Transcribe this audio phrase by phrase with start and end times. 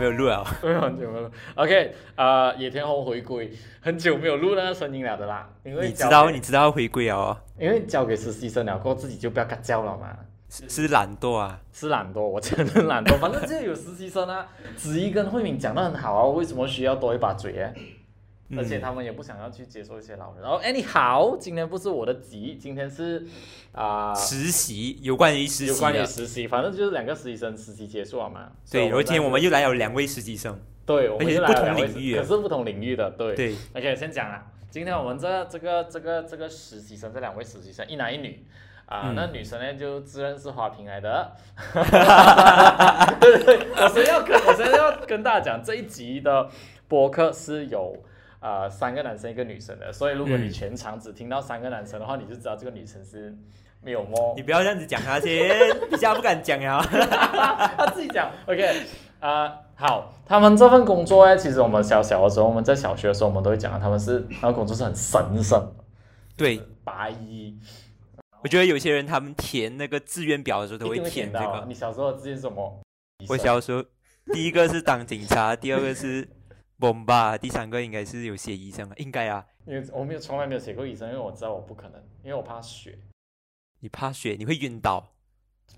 [0.00, 1.30] 没有录 了，很久没有录。
[1.54, 5.48] OK，呃，野田红回归，很久没有录那个声音了的啦。
[5.62, 10.16] 因为你知道，你知道回归了哦，因为交给实习生了过后，自己就不要干叫了嘛。
[10.48, 13.16] 是是懒惰啊，是懒惰，我真的懒惰。
[13.18, 17.52] 反正就有实习生啊，子怡跟慧敏讲的很好啊，为什么需要多一把嘴？
[18.56, 20.42] 而且他们也不想要去接受一些老人。
[20.42, 23.26] 然后，哎，你好，今天不是我的集，今天是
[23.72, 28.50] 啊实习，有关于实习，有关于实习，反正就是两个实习生实习结束了嘛。
[28.70, 33.34] 对，有一天我们又来有两位实习生，对，而且不同领域，可是不同领域的，对。
[33.34, 33.54] 对。
[33.74, 38.44] OK，先讲了，今天我们这这个这个这个实习生，这两位实习生，一男一女。
[38.86, 41.30] 啊，那女生呢就自认是花瓶来的，
[43.20, 46.50] 对 对对，我先要跟，我先要跟大家讲，这一集的
[46.88, 47.96] 播客是有
[48.40, 53.34] 啊三个男生一个女生的，所以如果你全场只听到三个男生的话，你就知道这个女生是
[53.82, 54.34] 没有摸。
[54.36, 55.48] 你不要这样子讲他先，
[55.88, 56.80] 比较不敢讲呀，
[57.78, 58.30] 他自己讲。
[58.46, 58.82] OK，
[59.20, 65.72] 啊，好，他们这份工作呢，其实我们小小的时候，我们在小学的时候，我们都会讲他们是那个工作是很神圣，
[66.36, 67.58] 对，白衣。
[68.42, 71.62] 我觉得有些人他们填那个志愿表的时候都会填这个。
[71.68, 72.80] 你小时候志愿什么？
[73.28, 73.84] 我小时候
[74.32, 76.26] 第一个是当警察，第二个是
[76.80, 79.46] bomb 吧，第三个应该是有写医生啊，应该啊。
[79.66, 82.98] 因为我没有从来没有写过医生，因为我知道我不可能，因为我怕血。
[83.80, 84.36] 你怕血？
[84.38, 85.12] 你会晕倒？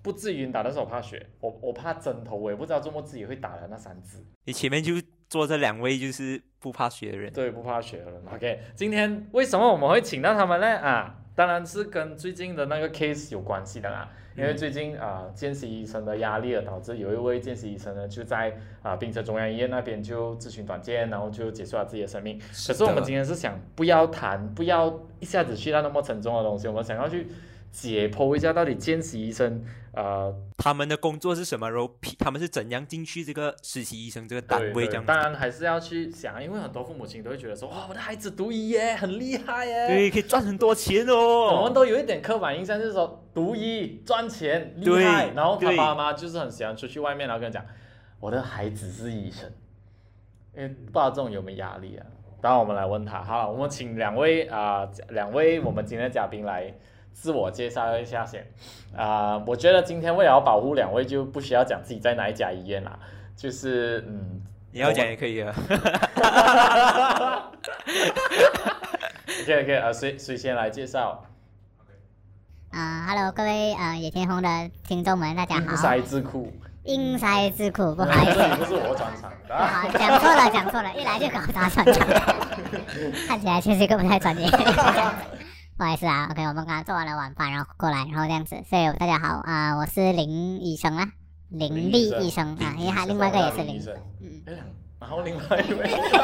[0.03, 1.29] 不至于晕倒，但是我怕血。
[1.41, 4.25] 我我怕针头，我也不知道周末自己会打的那三支。
[4.45, 4.95] 你前面就
[5.29, 7.33] 坐这两位就是不怕血的人。
[7.33, 8.23] 对，不怕血的人。
[8.33, 10.79] OK，今天为什么我们会请到他们呢？
[10.79, 11.22] 啊？
[11.35, 22.39] 当然是跟最近的那个 case 有关系的啦，因为最近啊，见习医生的压力而导致有一位见习医生呢，就在啊，槟城中央医院那边就咨询短见，然后就结束了自己的生命。
[22.39, 27.27] 可是我们今天是想不要谈，不要一下子去到那么沉重的东西，我们想要去。
[27.73, 31.71] 解剖一下，到底见习医生呃，他们的工作是什么？
[31.71, 34.87] 然后他们是怎样进去这个实习医生这个单位？
[34.87, 41.59] 这样当然还是要去想，因为很多父母亲都会觉得说，哇，我的孩子读医耶，很厉害耶，对，可以赚很多钱哦。
[41.59, 47.67] 我们都有一点刻板印象，就是说读医赚钱厉害，然后他爸妈就是很喜欢出去外面，然后跟他讲，
[48.21, 49.51] 我的孩子是医生，
[50.55, 52.07] 因为不知道这种有没有压力啊？
[52.41, 56.75] 当然我们来问他，好了，我们请两位啊，两位我们今天的嘉宾来。
[57.13, 58.47] 自我介绍一下先，
[58.97, 62.99] 啊，我觉得今天为了保护两位，就不需要讲自己在哪一家医院啦，
[63.37, 64.43] 就是嗯，
[64.73, 65.55] 你要讲也可以啊。
[69.43, 71.25] OK OK 啊，谁谁先来介绍？
[72.71, 75.61] 啊，Hello，各位啊野天红的听众们，大家好。
[75.63, 76.53] 英才智库。
[76.85, 79.31] 英才智库，不好意思，不是我转场。
[79.49, 82.09] 好，讲错了，讲错了，一来就搞砸转场，
[83.29, 84.49] 看起来确实一个不太专业。
[85.83, 91.09] 不好意思啊，OK，我们刚刚做完了晚饭，然后过来，然后这样子，所以大家好啊，我是林医生啊，
[91.51, 93.83] 林立医生啊，因为他另外一个也是林，
[94.21, 94.43] 嗯，
[95.01, 96.23] 然后另外一位，Hello，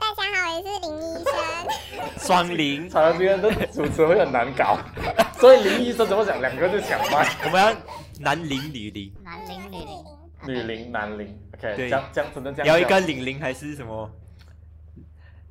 [0.00, 4.78] 大家好，我是林医生，双林，常常这边的主持会很难搞，
[5.38, 7.74] 所以林医生怎么讲，两个就抢麦，我们要
[8.20, 10.02] 男林女林，男林女林，
[10.46, 11.26] 女林男林
[11.58, 14.10] ，OK，这样这样只能这样，要一个林林还是什么？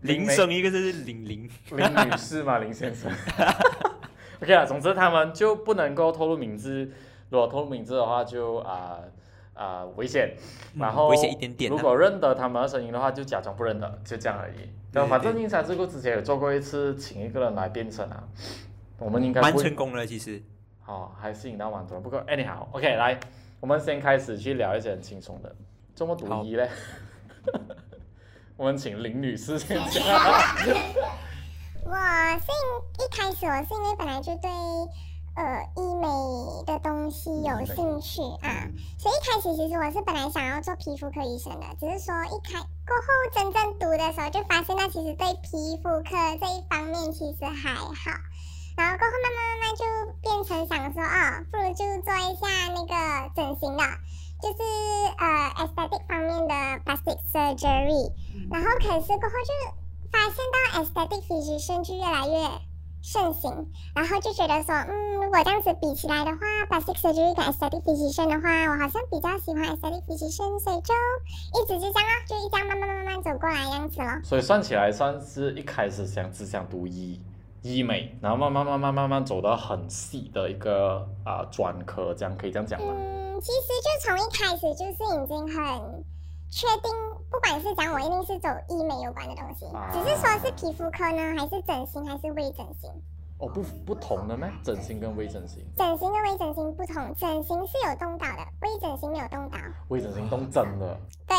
[0.06, 3.12] 林生一个是林林林女士嘛，林先生。
[4.42, 6.92] OK 啊，总之他们就不能够透露名字，
[7.30, 9.00] 如果透露名字的话就啊
[9.54, 10.36] 啊危险。
[10.78, 11.72] 然后危险一点点。
[11.72, 14.70] 如果认得他们的声音的话，就假装不认得，就这样而已。
[14.92, 18.24] 那反正应才智库之前有做过一次，请一个人来变声啊，
[19.00, 20.42] 我们应该蛮成功了，其实。
[20.82, 22.04] 好，还吸引到蛮多人。
[22.04, 23.20] 不过 anyhow，OK，来，
[23.60, 25.56] 我们先开始去聊一些很轻松的，
[25.96, 26.70] 怎么读一嘞？
[28.58, 30.02] 我们请林女士先讲。
[31.84, 31.92] 我
[32.40, 32.48] 是
[33.04, 34.50] 一开始我是因为本来就对
[35.36, 36.08] 呃医美
[36.66, 38.66] 的东西有兴趣啊，
[38.98, 47.92] 所以一开始其实我是本来想要做皮肤科医生的，只是说一开过后真正读的时候就发现，那其实对皮肤科这一方面其实还好，
[48.78, 49.84] 然后过后慢慢慢慢就
[50.22, 53.84] 变成想说，哦，不如就做一下那个整形的。
[54.42, 54.58] 就是
[55.18, 56.54] 呃，aesthetic 方面的
[56.86, 58.12] plastic surgery，
[58.52, 59.54] 然后可是过后就
[60.12, 62.48] 发现到 aesthetic physician 就越来越
[63.02, 66.40] 盛行，然后就觉得说，嗯，如果这样子比起来的话
[66.70, 70.94] ，plastic surgery 跟 aesthetic physician 的话，我好像比较喜欢 aesthetic physician，所以就
[71.54, 74.20] 一直就这样啊，就一这样慢慢慢慢走过来样子咯。
[74.24, 77.22] 所以算起来，算是一开始想只想读医
[77.66, 82.94] 医美，然后慢慢慢慢慢慢走到很细的一个啊专科，这样可以这样讲吗？
[82.96, 86.06] 嗯其实就从一开始就是已经很
[86.50, 86.90] 确定，
[87.30, 92.90] 不管是讲我一定是走医美有关的东西，只是说是皮肤科呢，还是整形，还是微整形。
[93.38, 94.50] 哦，不不同的咩？
[94.64, 99.58] 整形跟微整形，整形跟微整形不同，整形是有动刀的，微整形没有动刀。
[99.90, 100.98] 微整形动真的，
[101.28, 101.36] 对，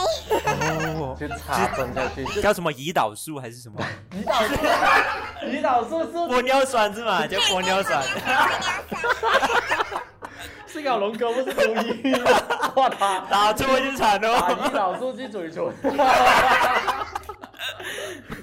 [1.00, 3.80] 哦，就插针下去， 叫什么胰岛素还是什么？
[4.12, 4.54] 胰岛素，
[5.44, 7.26] 胰岛素是玻尿酸是吗？
[7.26, 8.02] 叫玻尿酸。
[10.66, 12.14] 是搞龙哥，不是中医。
[12.74, 14.58] 哇，打打错就惨打哦。
[14.64, 15.64] 胰岛素去嘴唇。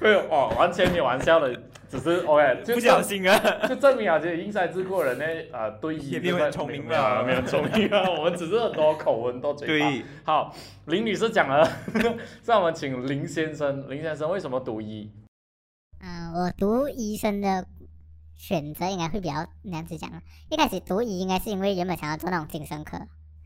[0.02, 1.54] 没有哦，完全没有玩笑的，
[1.90, 3.40] 只是 OK，就不小心啊。
[3.68, 9.90] 就证明啊，这些英才智过人呢，呃，对医也没有很聪明没有吧没有聪明啊， 我们只是很多口吻多嘴巴。
[9.90, 10.54] 对，好，
[10.86, 11.68] 林女士讲了，
[12.46, 15.10] 让我们请林先生，林先生为什么读医？
[16.06, 17.66] 嗯，我读医生的
[18.36, 20.22] 选择应该会比较那样子讲啊。
[20.50, 23.00] 一开始读医应该是因为原本想要做那种精神科，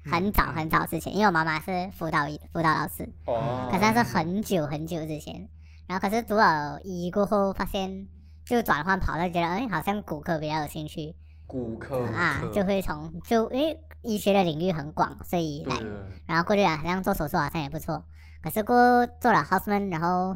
[0.03, 5.47] 很早很早之前，因为我妈妈是辅导医辅导老师，哦可是那是很久很久之前。
[5.85, 8.07] 然后可是读了医过后，发现
[8.43, 11.15] 就转换跑道，觉得哎好像骨科比较有兴趣
[11.45, 15.87] 骨科，啊，就会从就因为医学的领域很广，所以来对，
[16.25, 18.03] 然后过去好像做手术好像也不错，
[18.41, 20.35] 可是过做了 houseman，然后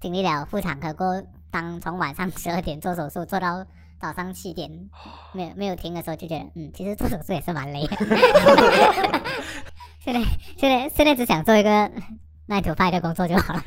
[0.00, 3.66] 经历了妇产科过后，当从晚上十二点做手术做到
[3.98, 4.70] 早上七点，
[5.32, 7.96] 没有没有停的时候，就觉得嗯，其实做手术也是蛮累的。
[10.00, 10.20] 现在
[10.56, 11.70] 现在现在只想做一个
[12.48, 13.62] nine to five 的工作就好了。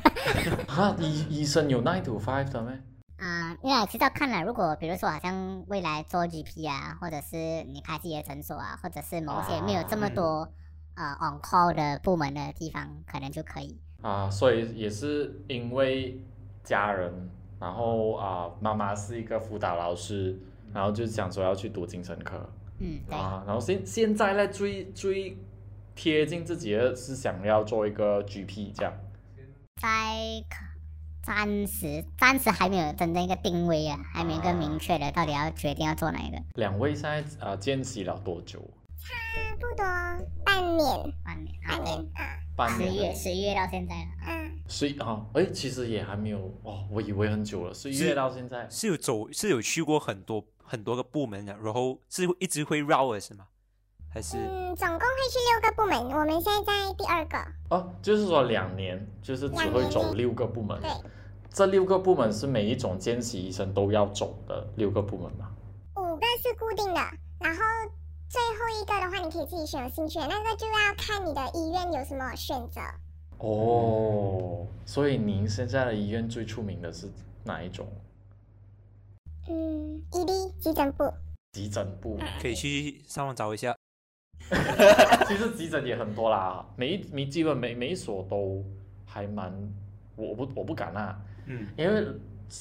[0.67, 2.79] 啊，医医生有 nine to five 的咩？
[3.17, 10.51] 啊、因为其实要看了，如果比如说好像未来做 GP 啊，或者是你开自己的诊所啊，或者是某些没有这么多、
[10.95, 13.79] 呃 on call 的部门的地方，可能就可以。
[14.01, 16.19] 啊，所以也是因为
[16.65, 17.29] 家人，
[17.63, 20.37] 然后啊，妈妈是一个辅导老师，
[20.73, 22.37] 然后就想说要去读精神科
[22.79, 23.17] 嗯，对。
[23.17, 25.37] 啊，然后现现在呢，最最
[25.95, 28.93] 贴近自己的是想要做一个 GP 这样。
[29.81, 29.87] 在
[31.21, 36.37] 暂时暂时还没有真正一个定位啊，还没有一个明确的到底要决定要做哪一个。
[36.55, 38.59] 两位现在啊见习了多久？
[38.99, 39.85] 差不多
[40.43, 43.15] 半年，半年啊，半年对，啊，半十月年。
[43.15, 44.09] 十月到现在了。
[44.27, 48.67] 嗯，十一啊，哎，其实也还没有哦，我以为很久了，十一月到现在。
[48.69, 53.47] 是有走，是有去过很多很多个部门的，然后是一直会绕的是吗？
[54.13, 57.37] 还是嗯，总共会去六个部门，我们现在在第二个，
[57.69, 60.79] 哦，就是说两年，就是只会走六个部门。
[60.81, 60.89] 对，
[61.51, 65.49] 这六个部门是每一种见习医生都要走的六个部门吗？
[65.95, 67.01] 五个是固定的，
[67.39, 67.61] 然后
[68.29, 72.81] 最后一个的话，你可以自己选有兴趣的，那个就要看你的医院有什么选择。
[73.39, 77.07] 哦，所以您现在的医院最出名的是
[77.43, 77.87] 哪一种？
[79.49, 81.13] 嗯，ED 急诊部，
[81.51, 82.17] 急诊部。
[82.41, 83.75] 可以去上网找一下？
[85.27, 88.63] 其实急诊也很多啦，每一每基本每每一所都
[89.05, 89.51] 还蛮，
[90.15, 92.05] 我我不我不敢啊，嗯，因为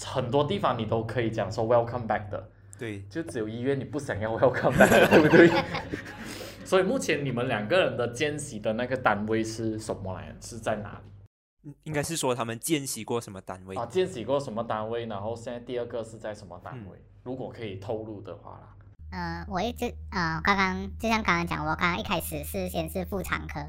[0.04, 2.48] 很多地方你都可以讲说 welcome back 的，
[2.78, 5.48] 对，就只有医院你不想要 welcome back，对不对？
[6.72, 10.34] 所以目前你们两个人的见习的那个单位是什么来？
[10.40, 11.68] 是在哪里？
[11.68, 13.76] 嗯应该是说他们见习过什么单位？
[13.76, 15.04] 啊，见习过什么单位？
[15.04, 16.96] 然后现在第二个是在什么单位？
[17.24, 18.74] 如果可以透露的话啦。
[19.10, 23.60] 嗯、我一直呃，刚刚就像刚刚讲，我刚刚一开始是先是妇产科，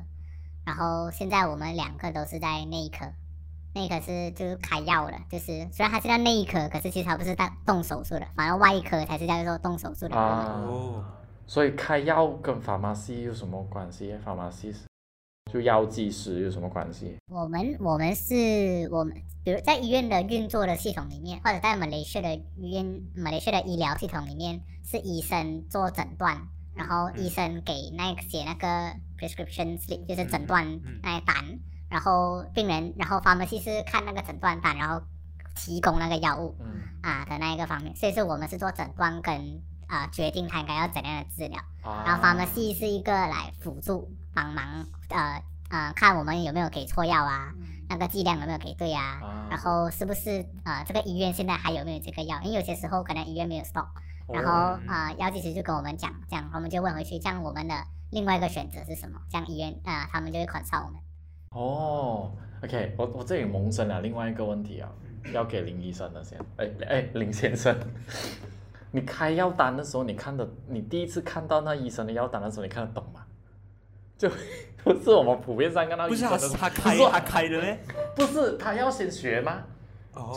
[0.65, 3.05] 然后现在我们两个都是在内科。
[3.75, 11.03] 内科是就是开药的，就是虽然它是在内科，可是其实它不是在动手术的，反而外科才是叫做动手术的哦，
[11.45, 14.79] 所以开药跟 pharmacy 有什么关系？pharmacy 是
[15.51, 17.17] 就药剂师有什么关系？
[17.27, 31.35] 我们我们是我们，比如在医院的运作的系统里面，或者在马来西亚的医院、马来西亚的医疗系统里面，是医生做诊断，然后医生给那个写那个 prescription slip，就是诊断嗯那个单，
[31.89, 35.05] 然后病人，然后 pharmacy 是看那个诊断单，然后
[35.55, 39.61] 提供那个药物嗯，啊的那一个方面，所以是我们是做诊断跟
[39.93, 41.59] 啊、决定他应该要怎样的治疗。
[41.83, 47.51] 啊然后 pharmacy 是一个来辅助帮忙，呃呃，看我们有没有给错药啊，
[47.89, 52.39] 那个剂量有没有给对啊，啊然后是不是呃这个医院现在还有没有这个药？
[52.43, 53.87] 因为有些时候可能医院没有 stock，
[54.27, 57.75] 然后哦呃药剂师就跟我们讲，这样我们就问回去，这样我们的
[58.11, 59.19] 另外一个选择是什么？
[59.29, 60.99] 这样医院呃他们就会 consult 我们。
[61.49, 62.31] 哦
[62.63, 64.89] ，OK，我我这里萌生了另外一个问题啊，
[65.33, 67.75] 要给林医生的先，哎哎，林先生，
[68.95, 73.25] 你开药单的时候，你看的，你第一次看到那医生的药单的时候，你看得懂吗？
[74.15, 74.29] 就
[74.83, 77.79] 不是我们普遍上看到医不是他生的时候，他开他开的嘞，
[78.15, 79.63] 不是他要先学吗？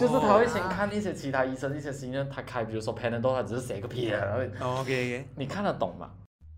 [0.00, 6.08] 就是他哦会先看一些其他医生一些新人，他开，比如说 Panadol，他只是写个屁啊，然后哦，OK OK，你看得懂吗？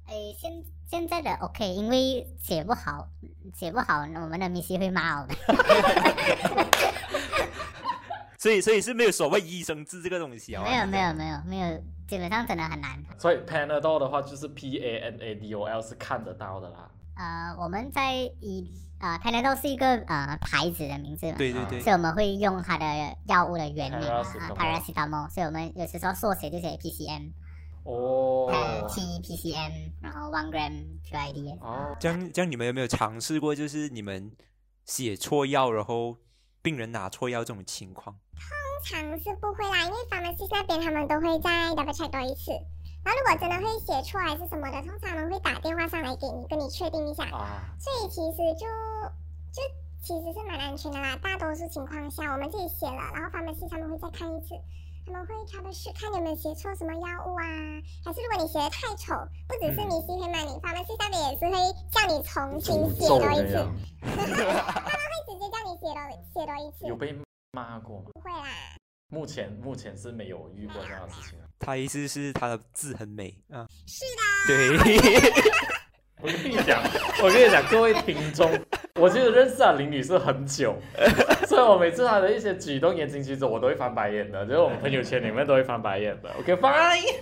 [0.07, 0.53] 诶，现
[0.87, 3.09] 现在的 OK，因为写不好，
[3.55, 5.37] 写不好，我们的 miss 会骂我们。
[8.39, 10.63] 所所以所以是没有所谓医生治这个东西啊。
[10.63, 12.97] 没有没有没有没有，基本上真的很难。
[13.19, 16.89] 所以 Panadol 的话就是 P A N A D O L 是看得到的啦。
[17.17, 22.85] 呃，我们在以呃 Panadol 是一个呃牌子的名字嘛，对对对所以我们会用它的
[23.27, 27.33] 药物的原名啊 Paracetamol，paracetamol，所以我们有时候缩写就写 PCM，
[27.83, 31.59] 哦呃，T PCM，然后 one gram QID。
[31.61, 34.31] 哦，这样这样，你们有没有尝试过，就是你们
[34.85, 36.17] 写错药，然后
[36.63, 38.17] 病人拿错药这种情况？
[38.35, 42.53] 通常是不会啦，因为 pharmacy 那边他们都会再 double check 多一次。
[43.05, 47.25] 然后如果真的会写错还是什么的，通常他们会打电话上来给你，跟你确定一下。
[47.31, 48.67] 啊，所以其实就
[49.53, 49.63] 就
[50.03, 51.17] 其实是蛮安全的啦。
[51.17, 54.55] 大多数情况下，我们自己写了，然后 pharmacy 他们会再看一次，
[55.11, 57.45] 他们会 trouble shoot 看有没有写错什么药物啊，
[58.05, 59.15] 还是如果你写的太丑，
[59.49, 61.57] 不只是明星会骂你，pharmacy 那边也是会
[61.91, 63.57] 叫你重新写多一次，
[64.05, 65.99] 他们，会直接叫你写多
[66.35, 66.87] 写多一次。
[66.87, 67.17] 有被
[67.53, 68.11] 骂过吗？
[68.13, 68.77] 不会啦，
[69.09, 71.49] 目前目前是没有遇过这样的事情啊。
[71.59, 75.33] 他意思是他的字很美啊，是的对，
[76.21, 76.83] 我跟你讲，
[77.23, 78.51] 我跟你讲，各位听众，
[78.97, 80.77] 我其实认识啊林女士很久，
[81.51, 86.31] 所以我每次他的一些举动言行举止，我都会翻白眼的，就是我们朋友圈里面都会翻白眼的。
[86.39, 87.17] OK，fine。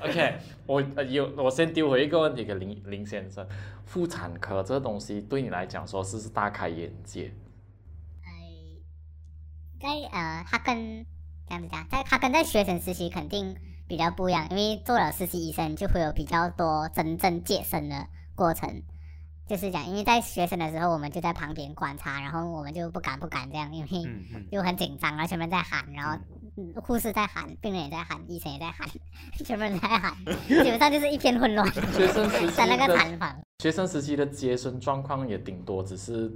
[0.00, 0.34] OK，
[0.66, 3.46] 我呃有我先丢回一个问题给林林先生，
[3.86, 7.32] 妇产科这个东西对你来讲说是是大开眼界，
[8.22, 8.28] 哎，
[9.80, 11.06] 在呃，他跟
[11.48, 13.56] 这样子讲，在他跟在学生实习肯定
[13.88, 18.82] 比较不一样，因为做了实习医生就会有比较多真正接生的过程。
[19.46, 26.18] 就是讲，因为在学生的时候，我们就在旁边观察，然后我们就不敢不敢这样，因为就很紧张，然后全部人在喊，然后
[26.56, 26.72] 嗯。
[26.82, 28.88] 护士在喊，病人也在喊，医生也在喊，
[29.44, 30.14] 全部人在喊，
[30.48, 33.36] 基本上就是一片混乱， 学生时期在那个产房。
[33.58, 36.30] 学生时期的接生状况也顶多只是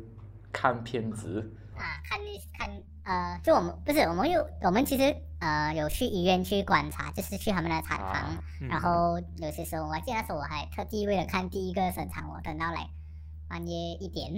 [0.53, 1.41] 看片子。
[1.77, 2.19] 啊，看
[2.59, 12.89] 看呃，就我们不是我们有我们其实呃有去医院去观察，就是去他们的产房，啊，嗯然后有些时候我还记得那时候我还特地为了看第一个生产，我等到来
[13.49, 14.31] 半夜一点，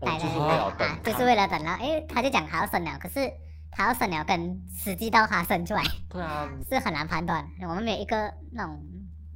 [0.00, 3.30] 哦待在就是为了等啊，就是为了等到，因为他就讲他要生了，可是
[3.70, 8.82] 他要生了跟实际到他生出来 对啊，是很难判断，我们没有一个那种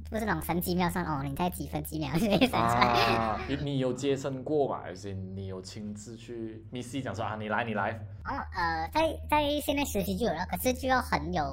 [0.09, 2.85] 不是那种神机妙算哦，你在几分几秒就会生出来。
[3.15, 4.81] 啊，你你有接生过吧？
[4.85, 7.91] 而且你有亲自去 Missy 讲说啊，你来你来，
[8.23, 11.43] 哦，呃，在在现在实习就有了，可是就要很有，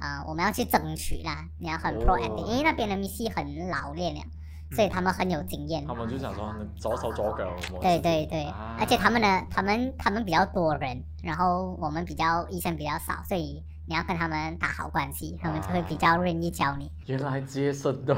[0.00, 2.04] 呃，我们要去争取啦，你要很哦。
[2.06, 4.20] proactive，、因为那边的 Missy 很老练了，
[4.74, 5.86] 所以他们很有经验。
[5.86, 16.90] 他们就想说你左手左脚对对对，啊而且他们的他们他们比较多人，然后我们比较医生比较少，所以你要跟他们打好关系，他们就会比较愿意教你。
[17.06, 18.16] 原来接生的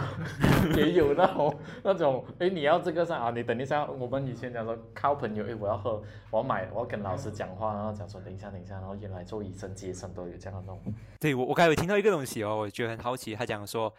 [0.77, 3.31] 也有那种那种，哎，你要这个上啊？
[3.31, 10.81] 你等一下，我们以前讲说靠朋友，哎，我要喝，我要买，我要跟老师讲话，然后讲说等一下等一下，然后原来做医生接生都有这样的那种，
[11.19, 13.93] 对我我刚才有听到一个东西哦，我觉得很好奇，他讲说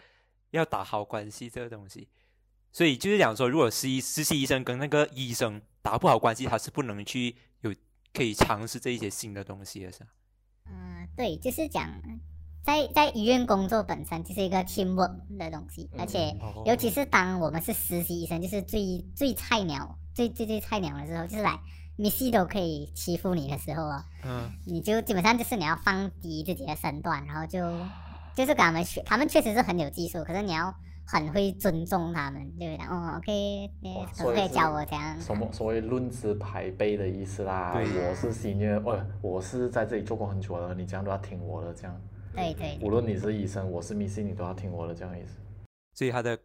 [0.52, 2.08] 要打好关系这个东西，
[2.76, 7.74] 所以就是讲说，如果实习实习医生跟那个医生打不好关系，他是不能去有
[8.14, 10.08] 可以尝试这一些新的东西的，是吧？
[10.70, 11.90] 嗯，对，就是讲
[12.66, 21.58] 在在医院工作本身就是一个 teamwork 的东西，而且哦尤其是当我们是实习医生，就是最最菜鸟、最最最菜鸟的时候，就是来
[21.98, 27.62] Missy 都可以欺负你的时候哦，嗯，你就基本上就是你要放低自己的身段，然后就
[28.36, 30.76] 就是跟他们学，他们确实是很有技术，可是你要
[31.08, 35.22] 很会尊重他们，对不对哦，OK，你可不可以所以是教我这样？
[35.22, 37.74] 什么所谓论资排辈的意思啦。
[37.74, 42.02] 对我是 senior，哦，我是在这里做过很久了，你这样都要听我的，这样。
[42.34, 45.38] 对对无论你是医生，我是 Missy，你都要听我的，这样意思。
[45.94, 46.38] 所以他的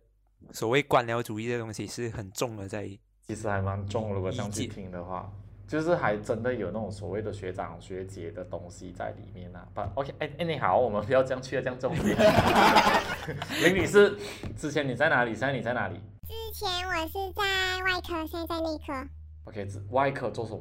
[0.52, 2.88] 所谓官僚主义的东西是很重的在，
[3.26, 5.32] 其实还蛮重，如果这样去听的话，
[5.70, 9.64] 就是还真的有那种所谓的学长学姐的东西在里面啊。
[9.72, 12.16] 不，OK，哎哎，你好，我们不要这样去了这样重点。
[13.62, 14.18] 林女士，
[14.56, 15.30] 之前你在哪里？
[15.30, 15.94] 现在你在哪里
[16.26, 17.44] 之前我是在
[17.84, 19.08] 外科，现在在内科。
[19.44, 20.60] ？OK，只外科做什么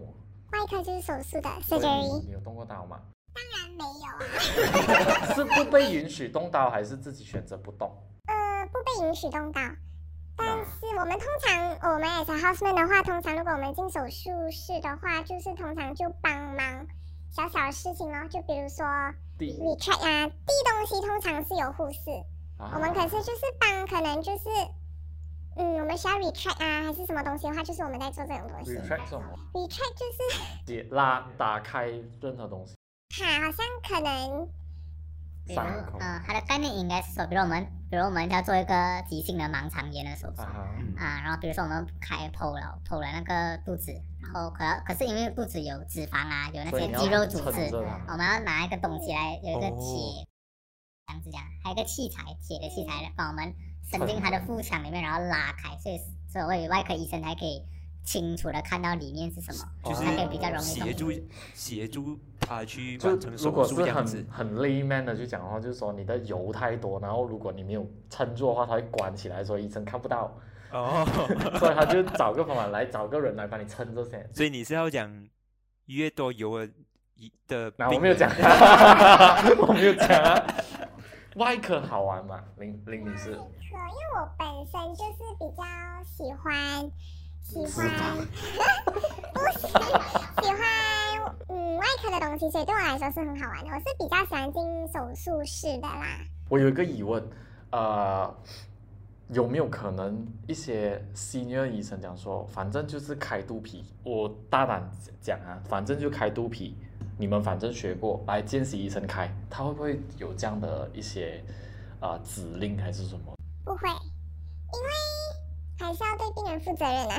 [0.51, 3.00] 外科就是手术的 surgery，你你有动过刀吗？
[3.34, 4.06] 当然没有
[5.25, 7.92] 啊， 是不被允许动刀，还是自己选择不动？
[8.28, 9.60] 呃，不被允许动刀。
[11.00, 16.86] 我们通常，我们 as a houseman 的话，通常如果我们进手术室的话，就是通常就帮忙
[17.32, 18.86] 小小的事情咯，就比如说
[19.38, 22.12] 第 retract 啊，递东西通常是有护士，
[22.58, 24.50] 啊我们可是就是帮，可能就是，
[25.56, 28.72] 嗯，我们需要 retract 啊，还是什么东西的话，就是我们在做这种东西。
[28.74, 31.86] retract 什么？retract 就是解拉打开
[32.20, 32.75] 任何东西。
[33.15, 34.50] 哈，好像可能
[35.48, 43.91] 比如伤口呃，它的概念应该是说，比如我们，比如我们要做一个急性的盲肠炎的手术啊然后比如说我们开剖了剖了那个肚子，
[44.22, 47.75] 然后可可是因为肚子有脂肪啊，有那些肌肉组织，
[48.08, 49.79] 我们要拿一个东西来，有一个哦。
[49.79, 50.27] 铁，
[51.08, 53.55] 这样子讲，还有一个器材，铁的器材来帮我们
[53.89, 56.00] 伸进他的腹腔里面，然后拉开，所以
[56.31, 57.65] 所以外科医生才可以
[58.03, 61.12] 清楚的看到里面是什么，就是才可以比较容易协助。
[61.53, 64.48] 协助他去就完成手如果是术这样子很。
[64.48, 70.36] 很 layman 的去讲的话，就是说你的油太多，然后如果你没有撑住的话，它会关起来，所以医生看不到，
[70.72, 71.06] 哦，
[71.60, 74.27] 所以他就找个方法来找个人来帮你撑着先。
[74.34, 75.27] 所以你是要讲
[75.86, 76.74] 越多油的
[77.15, 78.39] 一的那、我没有讲人，
[79.62, 80.48] 我没有讲啊。
[81.36, 83.32] 外科好玩吗，林林女士？
[83.32, 85.63] 可因为我本身就是比较
[86.03, 86.91] 喜欢
[87.50, 87.89] 喜欢，
[89.34, 90.62] 不是喜欢
[91.48, 93.72] 嗯外科的东西，所以对我来说是很好玩的。
[93.72, 96.20] 我是比较喜欢进手术室的啦。
[96.48, 97.27] 我有一个疑问，
[97.72, 98.32] 呃，
[99.29, 104.88] 有没有可能一些 senior 医生讲说，反正就是开肚皮，我大胆
[105.20, 106.77] 讲啊，反正就开肚皮，
[107.18, 111.44] 你们反正学过，来见习医生开，他会不会有这样的一些
[112.00, 113.34] 啊、呃指令还是什么？
[113.65, 114.89] 不会，因为
[115.79, 117.15] 还是要对病人负责任啊。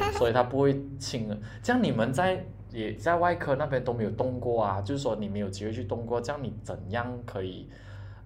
[0.00, 1.38] 啊 所以他不会轻的。
[1.62, 7.68] 这样你们在也在外科那边都没有动过啊，就是说你没有机会去动过，这样你怎样可以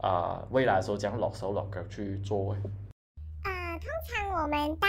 [0.00, 2.50] 啊、未来的时候这样落手落脚去做？
[2.50, 2.56] 呃，
[3.82, 4.86] 通常我们到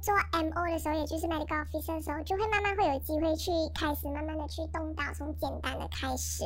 [0.00, 6.44] 做 MO 的时候，也就是 medical officer 的时候，就会慢慢会有机会去开始慢慢的去动刀，从简单的开始。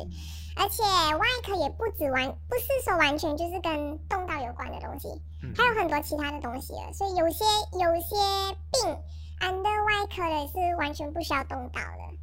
[0.55, 5.09] 而且外科也不止完，不是说完全就是跟动刀有关的东西，
[5.41, 6.93] 嗯还有很多其他的东西了。
[6.93, 8.15] 所以有些有些
[8.71, 8.97] 病
[9.39, 12.17] under 外科的是完全不需要动刀的，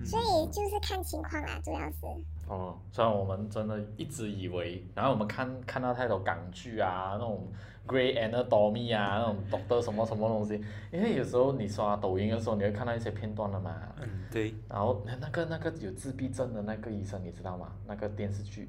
[0.00, 2.24] 嗯所以就是看情况啦，主要是。
[2.48, 7.46] 哦，虽然我们真的一直以为，然后我们看看到太多港剧啊，那种
[7.86, 13.74] Grey Anatomy 啊，那种 Doctor 什么什么东西，因为有时候你刷抖音的时候，你会看到一些片段的嘛。
[14.00, 17.72] 嗯，对，然后那那个那个有自闭症的那个医生，你知道吗？
[17.86, 18.68] 那个电视剧，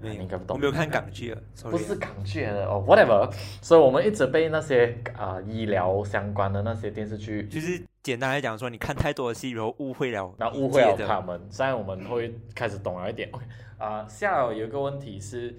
[0.00, 0.56] 没有你应该不懂。
[0.56, 3.30] 我没有看港剧啊不是港剧来的哦，whatever。
[3.62, 11.36] 所以我们一直被那些啊、医疗相关的那些电视剧，就是简单来讲说，你看太多的戏，然后误会了，然后误会了他们。
[11.50, 13.28] 现在我们会开始懂了一点。
[13.32, 13.44] OK，
[13.78, 15.52] 啊、下来有一个问题是，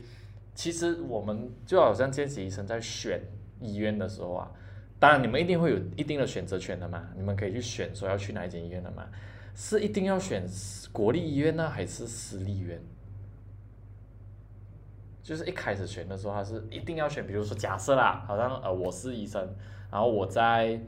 [0.55, 3.21] 其实我们就好像见习医生在选
[3.59, 4.49] 医院的时候啊，
[4.97, 9.05] 当然你们一定会有一定的选择权的嘛，你们可以去选说要去哪一间医院的嘛，
[9.53, 10.47] 是一定要选
[10.93, 12.81] 国立医院呢，还是私立医院？
[15.21, 19.53] 就是一开始选的时候，他是一定要选，比如说假设啦，好像呃我是医生，
[19.91, 20.79] 然后我在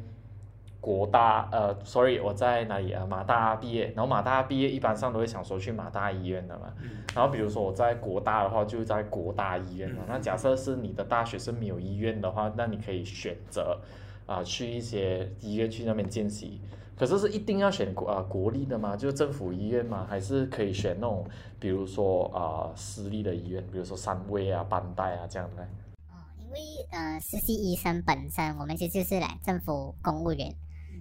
[0.81, 3.05] 国大呃，sorry，我在哪里啊？
[3.05, 6.73] 马大毕业，然后马大毕业一般上都会想说去马大医院的嘛。
[6.81, 10.03] 嗯然后比如说我在国大的话，就在国大医院嘛。
[10.03, 13.77] 嗯那假设是你的大学是没有医院的话，那你可以选择
[14.25, 16.61] 啊、去一些医院去那边见习。
[16.95, 18.95] 可是是一定要选国啊、国立的吗？
[18.95, 20.05] 就是政府医院吗？
[20.09, 21.25] 还是可以选那种
[21.59, 25.63] 比如说啊、私立的医院，比如说三威啊、班代啊这样的？
[25.63, 26.59] 哦，因为
[26.91, 30.53] 呃，实习医生本身我们其实就是来政府公务员，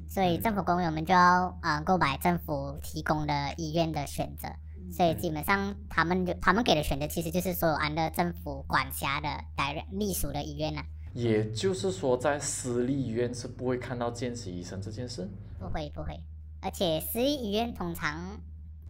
[0.08, 4.48] 所以政府公务员我们就要呃购买政府提供的医院的选择，
[4.90, 15.28] 所以基本上他们就他们给的选择其实就是所有按照政府管辖的 direct 隶属的医院了、也就是说，在私立医院是不会看到见习医生这件事。
[15.58, 16.18] 不会不会，
[16.62, 18.40] 而且私立医院通常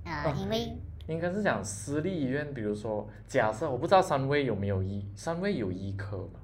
[0.04, 0.78] 呃哦因为
[1.08, 6.40] 应该是讲私立医院，比如说，假设我不知道三位有没有医，三位有医科吗？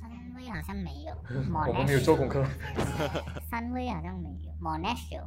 [0.00, 1.14] 三威好像没有，
[1.68, 2.44] 我们没有做功课。
[3.50, 5.22] 三威好像没有 m o n a s h 有，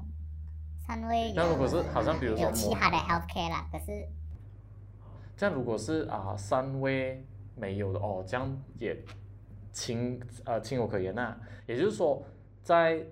[0.88, 4.08] 三威有那如果是好像比如说有其他的 healthcare 啦，可是
[5.36, 8.98] 这样如果是啊、三威没有的哦，这样也
[9.72, 11.36] 情呃情有可原呐、
[11.68, 12.24] 也就是说，
[12.64, 13.04] 在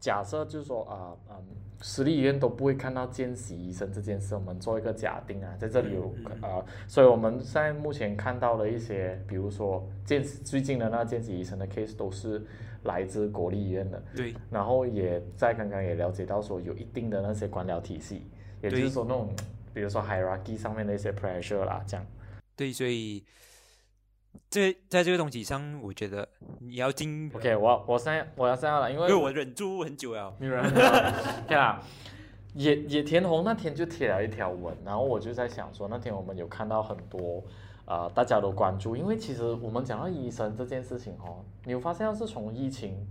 [0.00, 1.36] 假设就是说啊嗯
[1.82, 12.42] 私立医院都不会看到见习医生这件事，我们做一个假定啊，在这里有啊、所以我们现在目前看到的一些，比如说见最近的那见习医生的 case 都是
[12.84, 18.26] 来自国立医院的，对，然后也在刚刚也了解到说有一定的那些官僚体系，
[18.62, 19.28] 也就是说那种
[19.74, 22.06] 比如说 hierarchy 上面的一些 pressure 啦，这样。
[22.56, 23.22] 对，所以
[24.50, 26.28] 这在这个东西上，我觉得
[26.60, 31.80] 你要进 OK，我我现在我要这样了，因为因为我忍住很久了，没有人 OK 啦。
[32.54, 37.44] 野野田红那天就贴了一条文，然后我就在想说，那天我们有看到很多
[37.84, 43.06] 呃大家都关注，因为其实我们讲到医生这件事情哦，你有发现是从疫情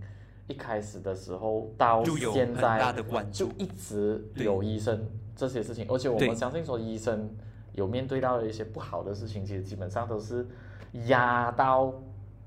[0.48, 2.92] 一开始的时候到现在。
[3.30, 7.30] 就一直有医生这些事情，而且我们相信说医生
[7.74, 10.44] 有面对到的一些不好的事情，其实基本上都是
[11.06, 11.92] 压到，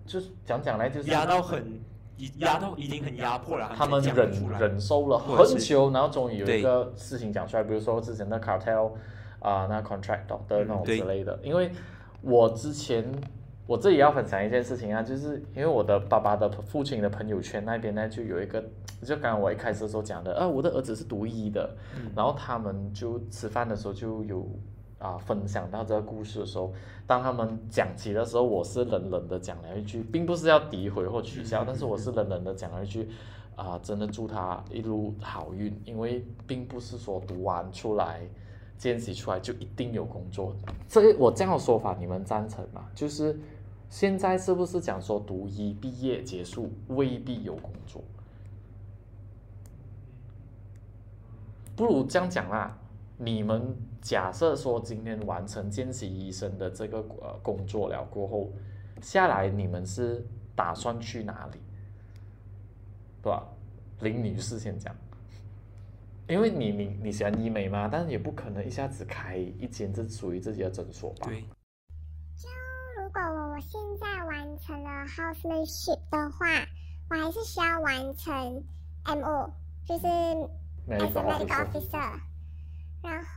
[0.06, 1.80] 就是讲讲来就是压到很
[2.40, 8.92] 压到已经很压迫了，他们忍忍受了很久，然后终于有一个事情讲出来，比如说之前的 cartel
[9.40, 11.40] 啊，那 contract 的那种之类的。
[11.44, 11.72] 因为
[12.22, 13.06] 我之前
[13.68, 18.62] 我这里要分享一件事情啊，就是因为我的爸爸的父亲的朋友圈那边呢，就有一个，
[19.04, 21.70] 就刚刚我一开始的时候讲的，啊，我的儿子是读医的，
[22.16, 24.46] 然后他们就吃饭的时候就有。
[25.00, 26.74] 啊，分享到这个故事的时候，
[27.08, 33.10] 当他们讲起的时候，我是冷冷的讲了一句，并不是要诋毁或取笑，但是我是冷冷的讲了一句，
[33.56, 38.22] 啊，真的祝他一路好运，因为并不是说读完出来，
[38.78, 40.54] 见习出来就一定有工作。
[40.90, 42.86] 这个我这样的说法，你们赞成吗？
[42.94, 43.40] 就是
[43.90, 48.04] 现在是不是讲说读医毕业结束未必有工作？
[51.78, 52.78] 不如这样讲啦。
[53.22, 58.50] 你们假设说今天完成见习医生的这个呃工作了过后，
[59.02, 61.60] 下来你们是打算去哪里？
[63.22, 63.46] 对吧？
[64.00, 64.96] 林女士先讲，
[66.30, 71.28] 因为你你你喜欢医美嘛，但是也不可能一下子开一间这属于自己的诊所吧？
[71.28, 71.42] 对。
[72.38, 72.48] 就
[73.04, 76.48] 如果我现在完成了 housemanship 的话，
[77.10, 78.64] 我还是需要完成
[79.04, 79.50] MO，
[79.86, 80.08] 就是
[80.88, 82.22] medical officer。
[83.02, 83.28] 然后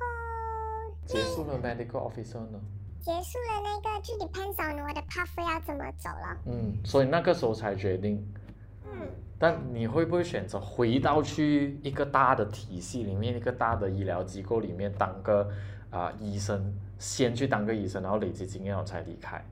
[1.07, 2.61] 结束了 medical officer 呢？
[3.01, 6.37] 结束了那个就 depends on 我的 path 要怎么走了。
[6.47, 8.25] 嗯，所以那个时候才决定。
[8.85, 9.09] 嗯。
[9.39, 15.51] 但你会不会选择回到去一个大的体系里面，一个大的医疗机构里面当个
[15.91, 19.45] 啊医生，先去当个医生，然后累积经验我才离开？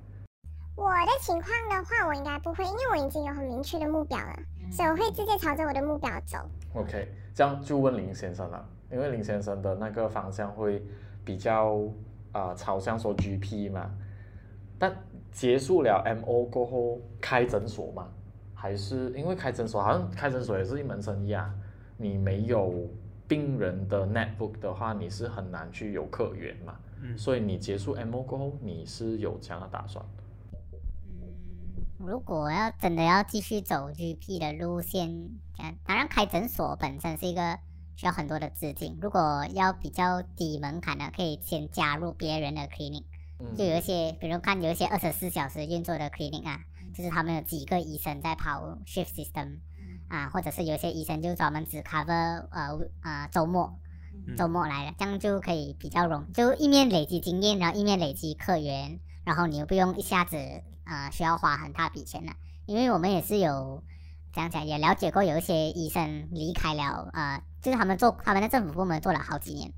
[0.76, 4.38] 我的情况的话，我应该不会，因为我已经有很明确的目标了，
[4.70, 6.38] 所以我会直接朝着我的目标走。
[6.74, 8.64] OK，这样就问林先生了。
[8.90, 10.84] 因为林先生的那个方向会
[11.24, 11.80] 比较
[12.32, 13.90] 啊朝向说 GP 嘛，
[14.78, 14.92] 但
[15.30, 18.08] 结束了 MO 过后开诊所嘛，
[18.54, 21.54] 还是因为开诊所好像开诊所也是一门生意啊，
[21.96, 22.88] 你没有
[23.28, 26.74] 病人的 netbook 的话，你是很难去有客源嘛，
[27.16, 30.04] 所以你结束 MO 过后，你是有这样的打算？
[31.04, 31.28] 嗯，
[31.98, 35.30] 如果要真的要继续走 GP 的路线，
[35.84, 37.58] 当然开诊所本身是一个。
[38.00, 38.98] 需要很多的资金。
[39.02, 43.04] 如果要比较低门槛的，可以先加入别人的 clinic，
[43.58, 46.60] 就有一些，比如看有一些二十四小时运作的 clinic 啊，
[46.94, 49.58] 就是他们有几个医生在跑 shift system，
[50.08, 53.78] 啊，或者是有些医生就专门只 cover 呃呃周末，
[54.34, 60.38] 周末来了，这样就可以比较容，就一面累积经验，然后一面累积客源，然后你又不用一下子
[60.84, 62.32] 啊需要花很大笔钱了，
[62.64, 63.84] 因为我们也是有。
[64.32, 69.72] 讲起来也了解过，有一些医生离开了，呃，就是他们做他们的政府部门做了好几年，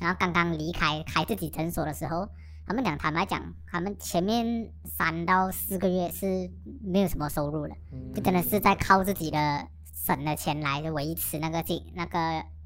[0.00, 2.28] 然后刚刚离开开自己诊所的时候，
[2.66, 6.50] 他们讲坦白讲，他们前面三到四个月是
[6.82, 7.74] 没有什么收入的，
[8.14, 12.18] 就真的是在靠自己的省的钱来维持那个进那个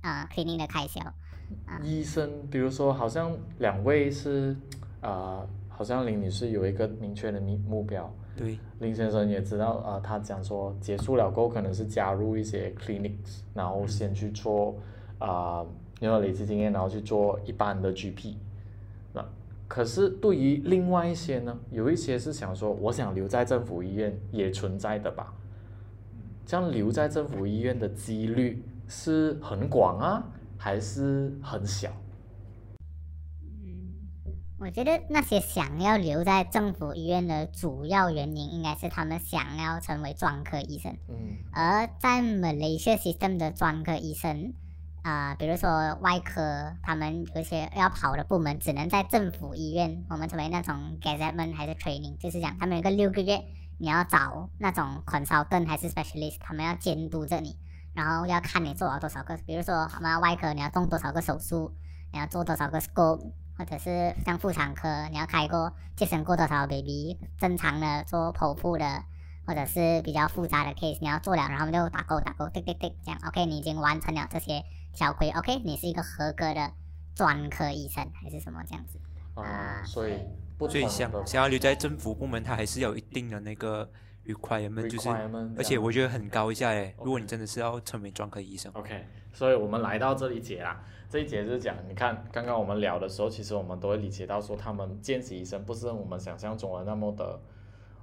[0.03, 1.01] 呃 cleaning 的开销。
[1.83, 4.57] 医生，比如说好像两位是，
[5.01, 8.11] 呃，好像林女士有一个明确的目目标。
[8.37, 14.75] 对，林先生也知道，呃，他讲说结束了过后，可能是加入一些 clinics，然后先去做，
[15.19, 15.65] 啊，
[16.01, 18.35] 因为累积经验，然后去做一般的 GP。
[19.13, 19.25] 那
[19.69, 25.33] 可是对于另外一些呢，有一些是想说，我想留在政府医院也存在的吧？
[26.45, 30.23] 这样留在政府医院的几率是很广啊，
[30.59, 31.91] 还是很小？
[34.65, 40.97] 我觉得那些想要留在政府医院的主要原因，应该是他们想要成为专科医生。
[41.07, 41.37] 嗯。
[41.53, 44.55] 而在 Malaysia system 的专科医生，
[45.03, 50.03] 啊，比如说外科，他们有些要跑的部门，只能在政府医院。
[50.09, 53.45] 我们成为那种 gazetteman 还是 training，就是讲他们有个六个月，
[53.77, 57.59] 你要找那种 consultant 还是 specialist，他们要监督着你，
[57.93, 61.75] 然后要看你做了多少个，比如说我们外科你要动多少个手术，
[62.15, 63.31] 你要做多少个 scope。
[63.57, 69.05] 或者是像妇产科，你要开过、接生过多少 baby，正常的做剖腹的，
[69.47, 73.21] 或者是比较复杂的 case，你要做了，然后就打勾打勾，对对对，这样。
[73.27, 74.63] OK，你已经完成了这些
[74.93, 76.73] 小规，OK，你是一个合格的
[77.15, 78.99] 专科医生还是什么这样子？
[79.35, 80.19] 啊，所以
[80.59, 83.89] 所以想想要留在政府部门，它还是有一定的那个
[84.27, 85.09] requirement，就是
[85.57, 90.85] 而且我觉得很高一下诶，如果你真的是要成为专科医生，OK，所以我们来到这里解啦。
[91.15, 97.39] 这一节就是讲，你看刚刚我们聊的时候，其实我们都会理解到说，他们见习医生不是我们想象中的那么的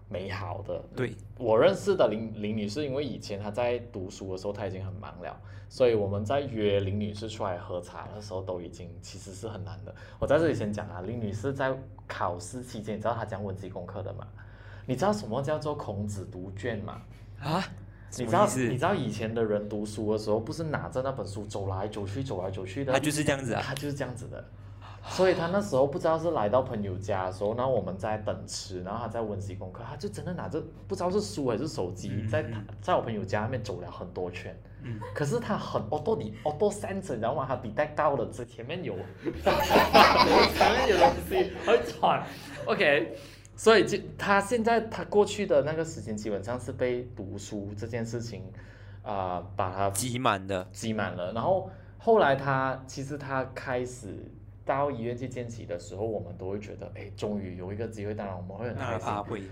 [0.08, 0.82] 美好的。
[0.95, 9.93] 对，我认识的林林女士，因为以前她在读书的时候，她已经很忙了，所以我们在约林女士出来喝茶的时候，都已经其实是很难的。
[10.17, 14.26] 我在这里先讲啊，林女士在考试期间，你知道她讲文字功课的吗？
[14.86, 17.02] 你知道什么叫做孔子读卷吗？
[17.41, 17.62] 啊，
[18.17, 23.62] 你知道你知道以前的人读书的时候，不是拿着那本书走来走去，走来走去的，他就是这样子啊。
[23.65, 24.43] 他就是这样子的。
[25.08, 34.56] 所以他那时候不知道是来到朋友家的时候，然后我们在等吃，然后他在温习功课，他就真的拿着不知道是书还是手机，在嗯嗯在我朋友家那面走了很多圈。
[34.84, 37.45] 嗯可是他很 auto 你 auto sense，你知道吗？
[37.47, 42.24] 他 detect 到了这前面有 前面有东西很喘。
[42.65, 43.15] OK，
[43.56, 48.44] 所以就他现在他过去的那个时间基本上是被读书这件事情
[49.04, 51.34] 啊、把他挤满的，挤满了。
[51.34, 54.16] 然后后来他其实他开始
[54.64, 59.50] 到医院去见习的时候，我们都会觉得，哎，终于有一个机会，当然我们会很那开心，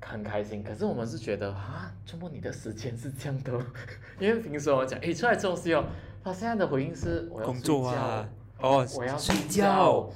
[0.00, 0.62] 很开心。
[0.62, 3.52] 可是我们是觉得啊，周末你的时间是这样的，
[4.18, 5.84] 因为平时我们讲，哎，出来做戏哦，
[6.24, 10.10] 他现在的回应是我要工作啊，哦，我要睡觉觉。。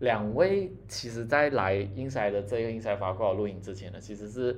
[0.00, 4.52] 两位其实，在来英赛的这个英赛发过录影之前呢，其实是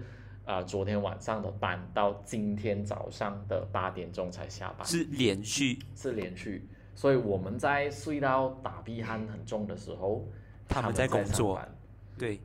[0.45, 6.67] 啊、呃昨天晚上的班到今天早上的八点钟才下班，是连续，是连续。
[6.95, 10.27] 所以我们在睡到打鼻鼾很重的时候，
[10.69, 11.75] 他他们在工作班
[12.19, 12.39] 对，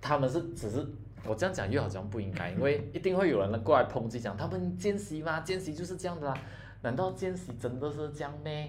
[0.00, 0.86] 他们是只是
[1.24, 5.40] 我这样讲又好像不应该，因为一定会有人过来抨击讲他们见习吗？
[5.40, 6.36] 见习就是这样的啦，
[6.82, 8.68] 难道见习真的是这样咩？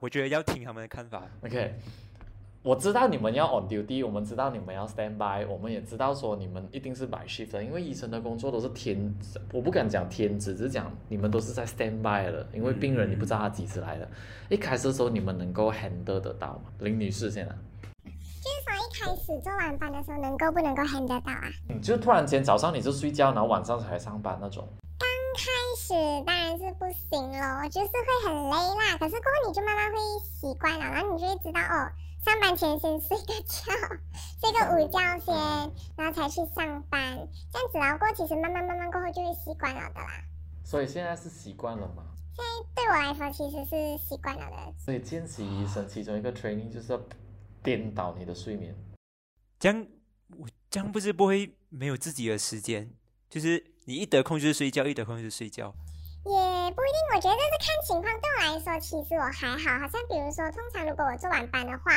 [0.00, 1.22] 我觉得要听他们的看法。
[1.42, 1.74] OK，
[2.64, 9.14] 我知道你们要 on duty，我们知道你们要 stand by，我们也知道说你们一定是摆 shift 的，因为医生的工作都是天，
[9.52, 14.08] 我不敢讲天职，只是讲你们都是在 stand by 的，因为病人你不知道他几时来的。
[14.48, 16.72] 一开始的时候你们能够 handle 得到吗？
[16.78, 17.54] 林女士先来，
[18.02, 21.42] 就是说一开始做晚班的时候，能够不能够 handle 到啊？
[21.68, 24.66] 嗯，就突然间早上你就睡觉，然后晚上才上班那种。
[24.98, 25.44] 刚开
[25.76, 28.96] 始当然是不行咯，就是会很累啦。
[28.98, 29.98] 可是过后你就慢慢会
[30.40, 31.92] 习惯了，然后你就会知道哦，
[32.24, 33.70] 上班前先睡个觉，
[34.40, 35.34] 睡个午觉先，
[35.94, 40.24] 然后才去上班，这样子然后过其实慢慢慢慢过后就会习惯了的啦。
[40.64, 42.02] 所以现在是习惯了嘛？
[42.74, 44.74] 对我来说其实是习惯了的。
[44.78, 47.00] 所以见习医生其中一个 training 就是要
[47.62, 48.74] 颠倒你的睡眠。
[49.58, 49.86] 这样
[50.38, 52.90] 我这样不是不会没有自己的时间，
[53.28, 55.74] 就是你一得空就是睡觉，一得空就是睡觉。
[57.14, 58.12] 我觉得这是看情况。
[58.20, 61.92] 对我来说，其实我还好，好像比如说，通常如果我做晚班的话，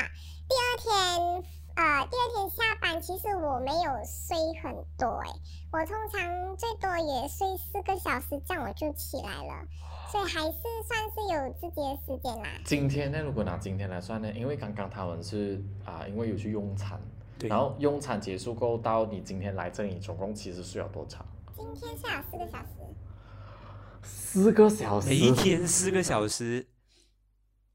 [0.48, 5.30] 第二天，呃，第二天下班，其实我没有睡很多，诶，
[5.72, 9.66] 我通常最多也睡四个小时，这样我就起来了，
[10.12, 12.50] 所以还是算是有自己的时间啦。
[12.64, 17.02] 今天呢，如果拿今天来算呢，因为刚刚他们是啊、因为有去用餐，
[17.40, 21.26] 然后用餐结束过后到你今天来这里，总共其实睡了多长？
[21.56, 22.68] 今天睡了四个小时，
[24.04, 25.10] 四个小时。
[25.10, 26.68] 每一天四个小时，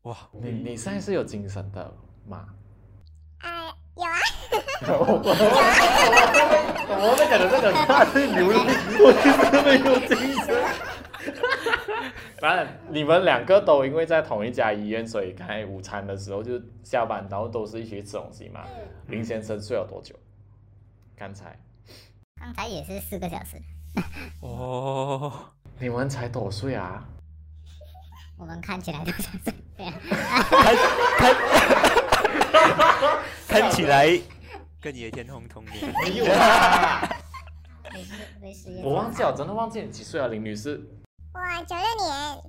[0.03, 1.95] 哇，你你现在是有精神的
[2.27, 2.47] 吗？
[3.41, 3.51] 呃，
[3.97, 4.19] 有啊，
[6.89, 8.57] 我们讲的这个他是流利，
[9.03, 10.49] 我就是没有精神。
[12.41, 18.65] 反正，你们两个都因为在同一家医院，所以刚才午餐的时候就下班，然后都是一起吃东西嘛。
[19.07, 20.15] 林先生睡了多久？
[21.17, 21.57] 刚才
[22.41, 23.57] 刚才也是四个小时，
[24.43, 27.05] 哦，你们才多岁啊？
[28.39, 29.93] 我们看起来都像是对啊，
[33.47, 34.21] 看起来
[34.81, 35.95] 跟你的天空同年。
[36.03, 37.09] 没有啊，
[37.93, 38.85] 没事没实验。
[38.85, 40.81] 我忘记了，真的忘记你几岁了，林女士。
[41.33, 42.43] 我九六年，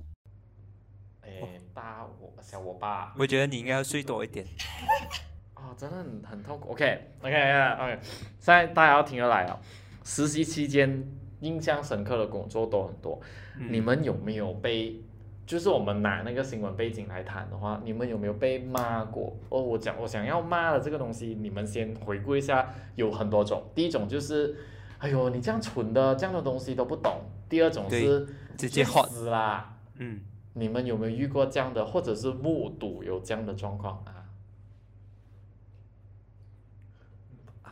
[1.22, 4.44] 诶，大我小我爸我觉得你应该要睡多一点。
[5.54, 6.72] 哦、真的很很痛苦。
[6.72, 8.00] OK OK OK，
[8.40, 9.56] 现在大家要听得来哦。
[10.02, 11.06] 实习期间
[11.44, 13.20] 印象深刻的工作都很多，
[13.58, 15.00] 嗯你们有没有被？
[15.46, 19.36] 就是我们拿那个新闻背景来谈的话，你们有没有被骂过？
[19.50, 23.62] 哦，我讲我想要骂的这个东西，你们先回顾一下，有很多种。
[23.74, 24.56] 第一种就是，
[24.96, 27.20] 哎呦，你这样蠢的，这样的东西都不懂。
[27.46, 28.26] 第二种是
[28.56, 29.76] 直接死啦。
[29.98, 30.22] 嗯，
[30.54, 34.24] 你们有没有遇过这样的，或者是目睹有这样的状况啊？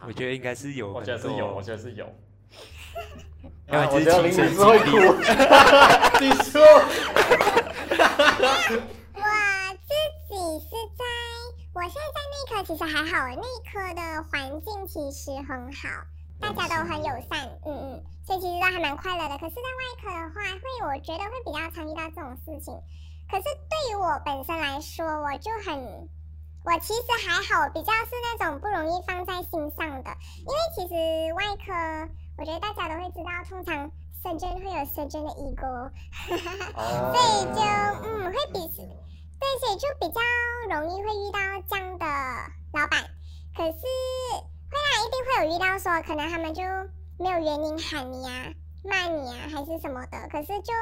[0.06, 2.06] 我觉得应该是有，我觉得是有，我觉得是有。
[3.72, 4.78] 要啊，我觉得林亲身女士会。
[4.84, 4.90] 哭。
[6.20, 6.60] 你说，
[9.16, 9.24] 我
[9.80, 9.90] 自
[10.28, 11.02] 己是在，
[11.72, 15.88] 我现在在内科其实还好，内科的环境其实很好，
[16.38, 19.38] 大家都很友善，嗯嗯，所以其实都还蛮快乐的。
[19.38, 20.60] 可是，在外科的话，会
[20.92, 22.78] 我觉得会比较常遇到这种事情。
[23.30, 25.80] 可是对于我本身来说，我就很，
[26.66, 30.10] 我其实还好，比较是那种不容易放在心上的，
[30.44, 30.94] 因为其实
[31.32, 31.72] 外科。
[32.42, 33.88] 我我觉得大家都会知道，通常
[34.20, 35.92] surgeon 会有 surgeon 的 ego，哦
[37.14, 37.60] 所以就
[38.02, 40.20] 嗯会比对，所以就比较
[40.74, 41.38] 容易会遇到
[41.70, 42.04] 这样的
[42.72, 43.00] 老板。
[43.56, 46.64] 可是会啊，一定会有遇到说，可能他们就
[47.16, 48.52] 没有原因喊你啊、
[48.82, 50.28] 骂你啊，还是什么的。
[50.28, 50.72] 可是就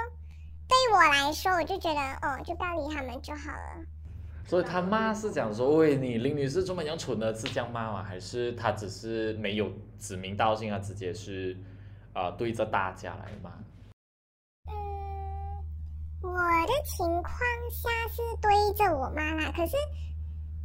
[0.66, 3.84] 对我来说，我就觉得哦，就不要理他们就好了。
[4.46, 8.02] 所以他骂是讲说，喂，你林女士这么样蠢的，是这样骂吗？
[8.02, 11.56] 还是他只是没有指名道姓，啊直接是
[12.12, 13.50] 啊、呃对着大家来骂？
[14.70, 14.74] 嗯，
[16.22, 17.24] 我的情况
[17.70, 19.76] 下是对着我妈啦，可是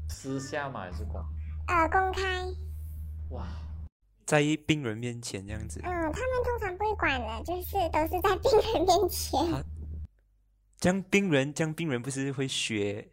[0.10, 0.82] 私下吗？
[0.82, 1.22] 还是公？
[1.68, 2.22] 呃公开，
[3.30, 3.46] 哇，
[4.26, 9.40] 在病人面前这样子，嗯，他们通常不会管的，就是都是在病人面前。
[9.54, 9.64] 啊
[10.78, 13.10] 这样病人这样病人不是会学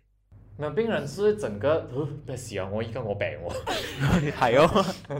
[0.56, 3.52] 那病人是整个，呃，不是啊，我一个我病我。
[4.36, 4.62] 还有，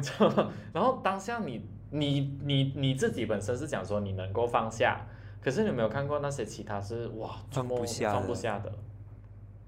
[0.72, 5.00] 然后当下你你你你自己本身是讲说你能够放下，
[5.40, 8.72] 可是你有没有看过那些其他是哇放不下的放不下的？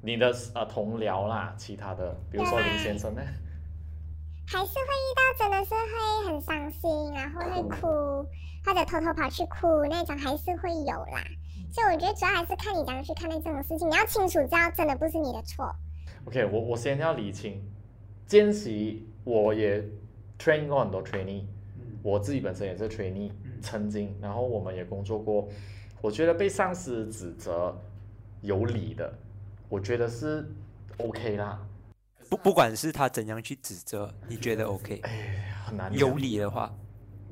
[0.02, 3.22] 你的呃同僚啦，其他的，比如说林先生呢？
[4.46, 8.28] 还是会遇到真的是会很伤心，然后会哭，
[8.62, 11.24] 或者偷偷跑去哭那种，还是会有啦。
[11.74, 15.74] 所以我觉得主要还是看你怎样去看待这种事情，你要清楚知道真的不是你的错。
[16.24, 17.60] OK，我我先要理清，
[18.28, 19.84] 见习我也
[20.38, 21.42] train 过很多 trainee，
[22.00, 25.48] 我自己本身也是 trainee，曾经，然后我们也工作过，
[26.00, 27.76] 我觉得被上司指责
[28.40, 29.12] 有理的，
[29.68, 30.48] 我觉得是
[30.98, 31.60] OK 啦，
[32.30, 35.02] 不不管是他怎样去指责，你觉得 OK？
[35.66, 36.72] 很难有理的话，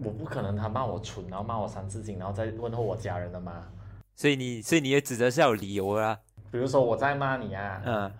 [0.02, 3.68] 我不可能他骂我蠢，然后骂我三字经，然后再问候我家人的嘛。
[4.14, 6.20] 所以你所以你的指责是要有理由的啦，
[6.50, 8.12] 比如说我在骂你啊，嗯，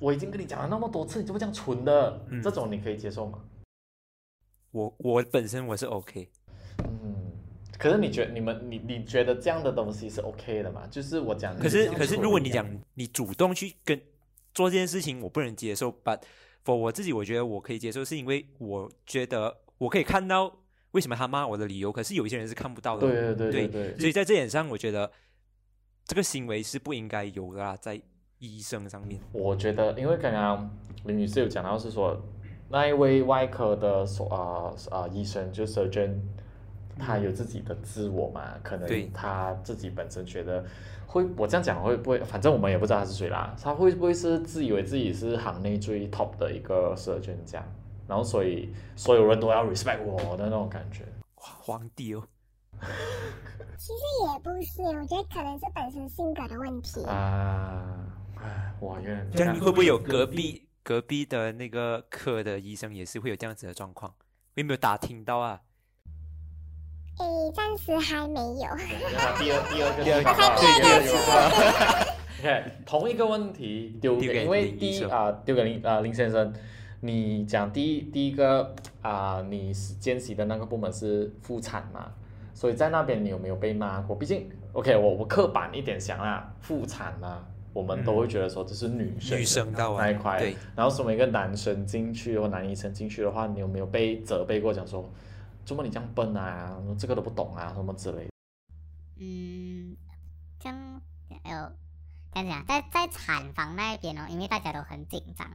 [0.00, 2.26] 我已经跟你讲了那么多次，你怎么这样蠢的？
[2.28, 2.42] 嗯。
[2.42, 3.38] 这种你可以接受吗？
[4.72, 6.28] 我我本身我是 OK，
[6.78, 7.32] 嗯，
[7.78, 10.82] 可是你觉你们你你觉得这样的东西是 OK 的吗？
[10.90, 14.00] 就是我讲，可是可是如果你讲讲你主动去跟
[14.52, 16.20] 做这件事情，我不能接受，but
[16.64, 20.52] for 我自己，我觉得我可以接受，是因为我觉得我可以看到
[20.90, 23.98] 为什么他骂我的理由，可是有一些人是看不到的，对对对对对。
[23.98, 25.10] 所以在这点上，我觉得
[26.06, 28.00] 这个行为是不应该有的啦，在
[28.38, 30.70] 医生上面，我觉得，因为刚刚
[31.04, 32.20] 林女士有讲到是说，
[32.68, 36.18] 那一位外科的所啊啊医生就 surgeon，
[36.98, 40.62] 他有自己的自我嘛，可能他自己本身觉得
[41.06, 42.18] 会，我这样讲会不会？
[42.20, 47.64] 反正我们也不知道他是谁啦，他会不会是自以为自己是行内最 top 的一个 surgeon 这样，
[48.06, 51.04] 然后所以所有人都要 respect 我的那种感觉。
[51.36, 52.22] 哇，皇帝哦，
[53.76, 57.04] 其实也不是，我觉得可能是本身性格的问题。
[57.04, 57.82] 啊，
[58.36, 64.14] 唉，哇，原来这样会不会有隔壁隔壁的那个科的医生也是会有这样子的状况？
[64.54, 65.60] 我有没有打听到啊？
[67.18, 68.66] 诶，暂时还没有。
[69.12, 71.00] 那第二第二个第二个第二
[72.04, 76.52] 个 OK，同一个问题丢给，因为第一啊、丢给林啊、林先生，
[77.00, 82.12] 你讲第一第一个啊、你是见习的那个部门是妇产嘛，
[82.54, 84.16] 所以在那边你有没有被骂过？
[84.16, 95.04] 毕竟 OK，我我刻板一点想啊，妇产啊，我们都会觉得说这是女生的女生到啊那一块，对，然后身为一个男生进去或男医生进去的话，你有没有被责备过，讲说，
[95.64, 98.30] 怎么你这样笨啊，这个都不懂啊，什么之类的？
[99.18, 99.96] 嗯，
[100.58, 101.00] 这样
[101.44, 101.72] 有
[102.32, 105.48] 这样讲，在在产房那一边哦，因为大家都很紧张，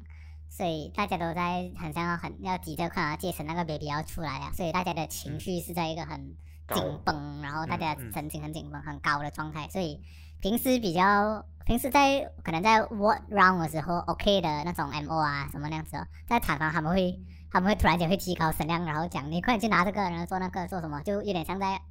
[0.49, 6.35] 所以大家都在很像很要急着看要接生那个 baby 要出来啊，所以大家的情绪是在一个很
[6.73, 10.01] 紧绷，然后大家神经很紧绷、很高的状态，所以
[10.41, 17.19] 平时比较平时在可能在 ward round 的时候 OK 的那种 MO 啊什么那样子哦，在产房他们会
[17.51, 21.81] 他们会突然间会提高声量，然后讲你快点去拿这个，然后做那个做什么，就有点像在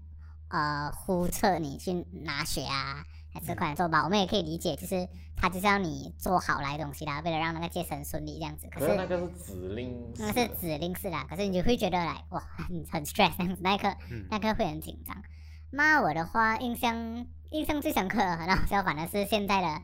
[0.48, 1.92] 呃呼测你去
[2.24, 3.04] 拿血啊，
[3.38, 4.02] 还是快点做吧。
[4.02, 8.66] 我们也可以理解，就是他就是要你做好来的东西啦，为了让那个接生顺利这样子。
[8.70, 15.16] 可是可是那个是指令那是指令式啦，可是你就会觉得来哇很很 stress 这样子，那一刻嗯那刻会很紧张。
[15.70, 19.82] 骂我的话，印象印象最深刻很好笑，反而是现在的啊、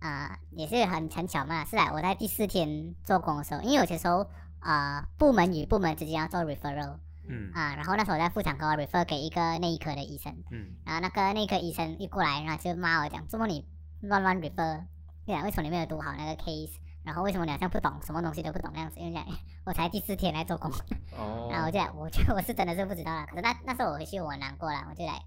[0.00, 4.28] 呃也是很很巧嘛，是来我在第四天做工的时候，因为有些时候
[4.60, 7.50] 啊、呃部门与部门之间要做 referral 嗯。
[7.52, 13.64] 啊、然后那时候我在妇产科 refer 给一个内科的医生，嗯，然后那个内科医生一过来，然后就骂我讲，怎么你
[14.00, 14.84] 乱乱 refer，
[15.24, 16.72] 对啊为什么你没有读好那个 case，
[17.04, 19.24] 然后为什么你好像不懂什么东西都不懂那样子，因为讲
[19.64, 20.70] 我才第四天来做工，
[21.18, 23.26] 哦， 然后我就来，我就我是真的是不知道了。
[23.26, 25.22] 可是那那时候我回去我难过了，我就来，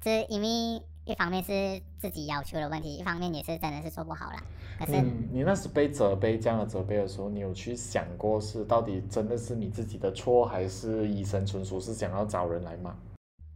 [0.00, 4.42] 这因为一方面是自己要求的问题，一方面也是真的是做不好啦。
[4.78, 12.94] 可是、嗯，你那时被责备这样的责备的时候，你有去想过是到底真的是你自己的错，还是医生纯属是想要找人来骂？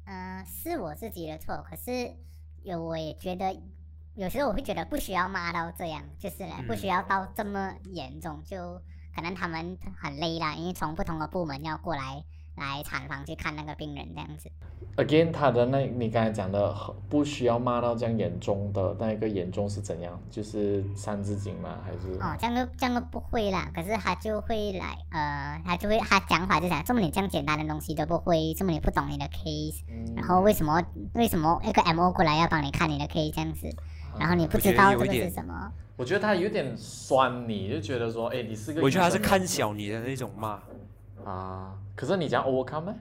[0.06, 2.10] 呃，是我自己的错，可是
[2.62, 3.54] 有我也觉得，
[4.14, 8.80] 有时候我会觉得不需要骂到这样，就是呢不需要到这么严重，就
[9.14, 12.24] 可能他们很累啦，因为从不同的部门要过来
[12.56, 14.50] 来产房去看那个病人这样子。
[14.96, 16.74] Again，他的那你刚才讲的
[17.08, 20.20] 不需要骂到这样严重的那个严重是怎样？
[20.30, 21.78] 就是三字经吗？
[21.82, 22.12] 还是？
[22.20, 30.82] 哦，这样就这样都不会啦，可是他就会来，呃，他就会他讲法就讲，这么你这样简单的东西都不会，这么你不懂你的 case，嗯然后为什么
[31.14, 33.74] 为什么一个 MO 过来要帮你看你的 case 这样子，
[34.18, 35.72] 然后你不知道这个是什么？
[35.96, 38.82] 我觉得他有点酸你，就觉得说，哎，你是个。
[38.82, 40.60] 我觉得他是看小你的那种骂。
[41.24, 42.94] 啊，可是你讲 overcome 呢？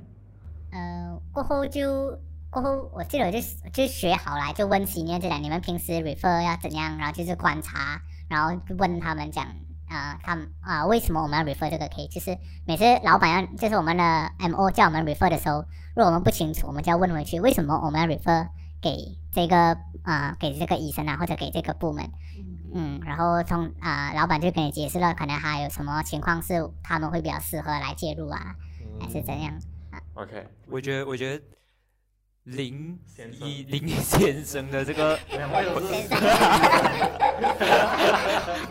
[0.71, 2.19] 呃，过后就
[2.49, 3.39] 过后，我记得我就
[3.73, 9.45] 就学好来，就问 senior 就讲你们平时 refer 要怎样，然后就是观察，然后就问他们讲
[9.87, 12.09] 啊、他们啊、为什么我们要 refer 这个 case？
[12.09, 15.65] 就是每次老板要就是我们的 MO 叫我们 refer 的时候，
[15.95, 18.47] 如果我们不清楚，我们就要问回去为什么我们要 refer
[18.81, 22.09] 给这个啊、给这个医生啊或者给这个部门。
[22.73, 28.55] 嗯，然后从啊、老板就跟你解释了，可能还有什么情况是他们会比较适合来介入啊，
[28.99, 29.53] 还是怎样
[30.13, 31.43] ？？OK，我觉得，我觉得
[32.45, 35.17] 林先生以 林先生的这个，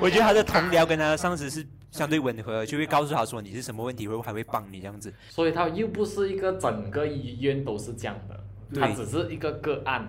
[0.00, 5.12] 我觉得他的同僚跟他的上司是相对吻合，就会告诉他说你是什么问题，会还会帮你这样子。
[5.28, 8.40] 所以他又不是一个整个医院都是这样的，
[8.80, 10.08] 他只是一个个案。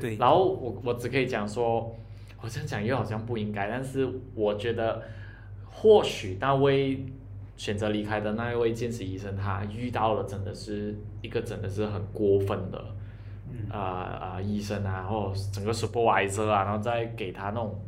[0.00, 1.96] 对，然后我我只可以讲说，
[2.40, 5.02] 我这样讲又好像不应该，但是我觉得
[5.70, 7.06] 或许那位
[7.56, 12.84] 选择离开的那一位见习医生，他遇到了真的是一个真的是很过分的，
[13.50, 17.80] 嗯呃呃医生啊，或者整个 supervisor 啊，然后再给他那种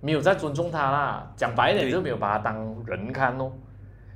[0.00, 3.52] 没有在尊重他啦，讲白一点对就没有把他当人看哦。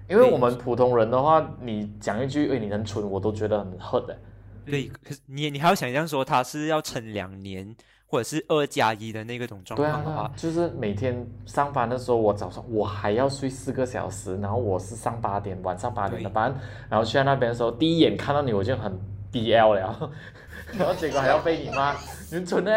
[0.07, 4.19] 因为我们普通人的话，你讲一句“哎，你很蠢”，我都觉得很恨的。
[4.67, 7.75] 对，可是你你还要想象说他是要撑两年，
[8.15, 16.55] 或者是二加一的那个种状况的话啊，就是每天上班的时候，我早上我还要睡四个小时，然后我是上八点，晚上八点的班，
[16.89, 18.97] 然后去到那边的时候，第一眼看到你我就很
[19.33, 20.13] BL 了，
[20.79, 21.93] 然后结果还要被你骂，
[22.31, 22.71] 你很蠢呢。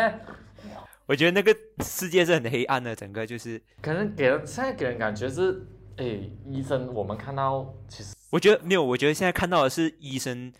[1.05, 5.63] 我觉得那个世界是很黑暗的，整个就是，可能给人现在给人感觉是，
[5.97, 10.51] 哎，医生，我们看到其实我觉得没有，我觉得现在看到的是医生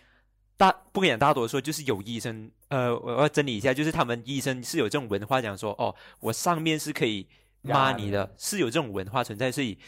[0.58, 7.26] 大不敢讲大多数，就是有医生，呃，我要整理一下，就是他们医生是有这种文化，讲说，哦，我上面是可以
[7.62, 9.78] 骂你的，是有这种文化存在，所以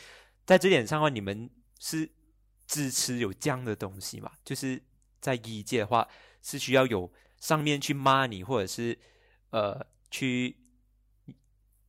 [0.47, 1.51] 在这点上的话，你们
[1.81, 2.09] 是
[2.69, 4.31] 支持有这样的东西嘛？
[4.45, 4.81] 就是
[5.21, 6.07] 在医界的话，
[6.41, 8.97] 是需要有上面去骂你，或者是
[9.51, 10.57] 呃去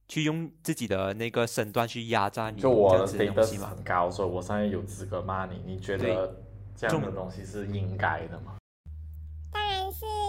[0.07, 3.69] 去用自己的那个身段去压榨你，就我的东西 status 嘛？
[3.69, 5.61] 很高，所以我上面有资格骂你。
[5.67, 6.43] 你觉得
[6.75, 8.57] 这样的东西是应该的吗？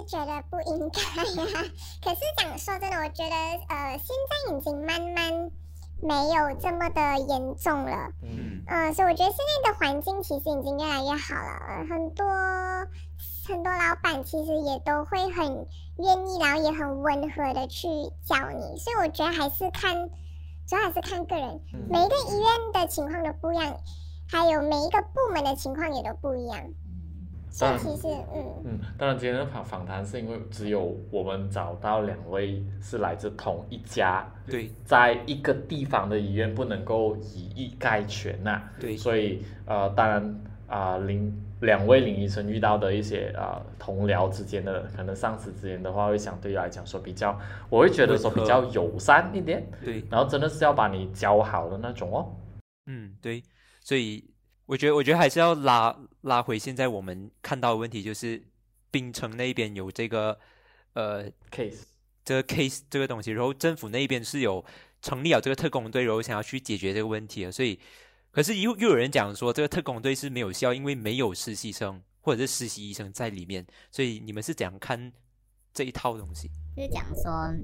[0.05, 1.71] 觉得不应该呀、
[2.03, 3.35] 可是讲说真的，我觉得
[3.69, 5.51] 呃，现在已经慢慢
[6.01, 8.11] 没有这么的严重了。
[8.23, 12.27] 嗯，嗯，所以我觉得现在的环境其实已经越来越好了，呃很多
[13.47, 15.67] 很多老板其实也都会很
[15.99, 17.87] 愿意，然后也很温和的去
[18.25, 20.09] 教你，所以我觉得还是看，
[20.69, 21.87] 主要还是看个人，嗯。
[21.91, 23.77] 每一个医院的情况都不一样，
[24.29, 26.59] 还有每一个部门的情况也都不一样，
[27.61, 28.63] 当然其实嗯。
[28.65, 34.71] 嗯，当然今天的访访谈是因为只有我们找到两位是来自同一家，对。
[34.85, 38.97] 在一个地方的医院，不能够以一概全呐、对。
[38.97, 47.39] 所以呃，当然啊、林两位林医生遇到的一些啊、同僚之间的可能上司之间的话，会相对来讲说比较，
[47.69, 52.35] 我会觉得说比较友善一点，对，然后真的是要把你教好的那种哦。
[52.87, 53.43] 嗯，对，
[53.81, 54.25] 所以
[54.73, 58.43] 我觉得，我觉得还是要拉拉回现在我们看到的问题，就是
[58.91, 60.39] 冰城那边有这个
[60.95, 61.83] 呃 case
[62.25, 64.65] 这个 case 这个东西，然后政府那边是有
[65.03, 67.79] 成立了这个特工队，然后想要去解决这个问题的，所以
[68.31, 75.13] 可是又又有人讲说这个特工队是没有效，因为没有实习生或者是实习医生在里面，所以你们是怎样看
[75.75, 76.49] 这一套东西？
[76.75, 77.55] 就是讲说，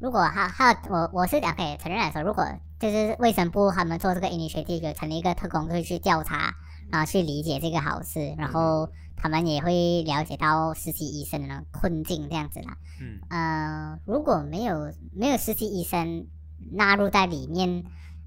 [0.00, 2.46] 如果他他我我是讲可以承认来说，如果
[2.78, 6.54] 就是卫生部他们做这个 initiative 有成立一个特工队去调查，
[6.90, 12.76] 然后去理解这个好事，然后他们也会了解到实习医生的困境这样子啦。
[13.00, 16.26] 嗯，呃，如果没有没有实习医生
[16.72, 17.84] 纳入在里面，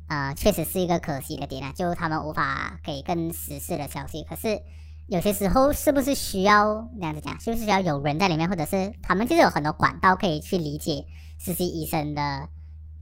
[0.08, 4.24] 呃，确实是一个可惜的点啊，就他们无法给更实事的消息。
[4.24, 4.62] 可是
[5.08, 11.06] 有些时候是不是需要那样子讲，是不是需要有人在里面，或者是他们就是有很多管道可以去理解
[11.40, 12.50] 实习医生的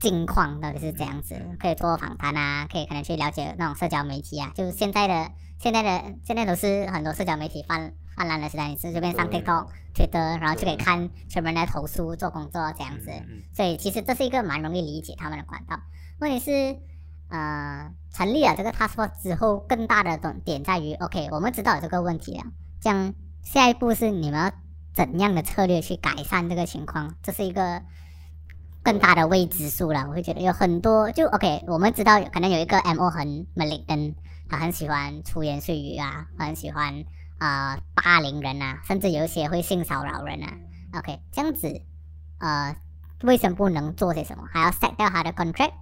[0.00, 13.10] 近况到底是怎样子，可以做访谈啊，可以可能去了解那种社交媒体啊，就是现在的现在的现在都是很多社交媒体泛泛滥的时代，你是随便上 TikTok、Twitter，然后就可以看全部人来投诉、做工作这样子。
[13.10, 15.78] 嗯所以其实这是一个蛮容易理解他们的管道。
[16.18, 16.78] 问题是，
[17.28, 22.44] 呃，成立了这个 task force 之后，更大的重点在于，OK，我们知道有这个问题了，
[22.80, 24.52] 这样下一步是你们要
[24.94, 27.14] 怎样的策略去改善这个情况？
[27.22, 27.82] 这是一个
[28.82, 30.06] 更大的未知数了。
[30.08, 34.14] 我会觉得有很多，就 OK，我们知道可能有一个 MO 很 malignant，
[34.48, 37.04] 他很喜欢粗言碎语啊，很喜欢
[37.38, 40.52] 啊、呃霸凌人啊，甚至有一些会性骚扰人啊。
[40.98, 41.82] OK，这样子，
[42.38, 42.74] 呃，
[43.22, 44.44] 卫生部能做些什么？
[44.50, 45.72] 还要 set 掉他的 contract，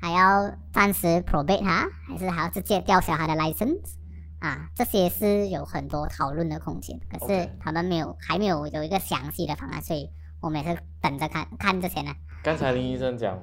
[0.00, 3.94] 还要暂时 probate 他，还是还要直接吊销他的 license？
[4.40, 10.10] 啊，这些是有很多讨论的空间，可是他们没有还没有有一个详细的方案，所以
[10.44, 12.14] 我们也是等着看看这些呢。
[12.42, 13.42] 刚才林医生讲，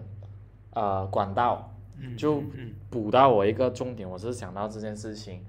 [0.76, 2.44] 呃，管道嗯就
[2.92, 5.44] 补到我一个重点，我是想到这件事情。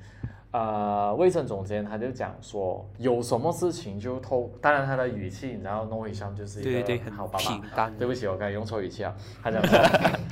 [0.50, 7.38] 呃，卫生总监他就讲说，有什么事情就透，当然他的语气，你知道，诺医生就是一个对对对，很好爸
[7.74, 7.90] 爸。
[7.98, 9.14] 对不起，我刚才用错语气了。
[9.42, 9.78] 他讲说，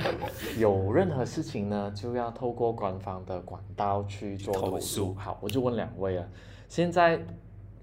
[0.58, 4.80] 有任何事情呢，就要透过官方的管道去做投投。
[4.80, 6.26] 诉好，我就问两位啊，
[6.68, 7.18] 现在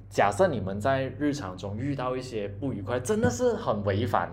[0.09, 4.31] 假设你们在日常中遇到一些不愉快，真的是很违反。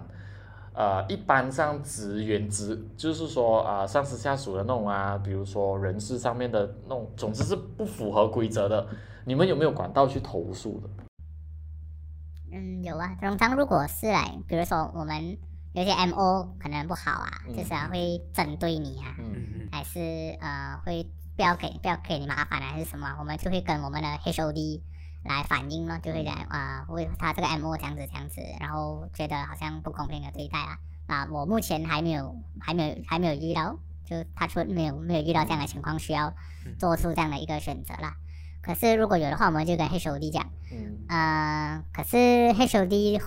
[0.72, 8.84] 呃，一般上职员职就是说啊、上司下属的那种啊，比如说人事上面的那种，总之是不符合规则的，
[9.24, 10.88] 你们有没有管道去投诉的？
[12.52, 13.16] 嗯，有啊。
[13.20, 15.38] 通常如果是来，比如说我们
[15.74, 20.00] 有些 MO 可能不好啊，嗯就是啊会针对你啊，嗯还是
[20.40, 21.06] 呃会
[21.36, 24.80] 不要给不要给你麻烦啊，还是什么，我们就会跟我们的 HOD
[25.24, 30.78] 来反映咯，就会讲啊、为他这个 MO 这样子这样子，然后觉得好像不公平的对待啊。
[31.06, 36.32] 啊，我目前还没有还没有还没有遇到，就他说没有没有遇到这样的情况，需要
[36.66, 38.14] 嗯做出这样的一个选择啦。
[38.62, 43.20] 可是如果有的话，我们就跟黑手 D 讲，嗯，呃，可是黑手 D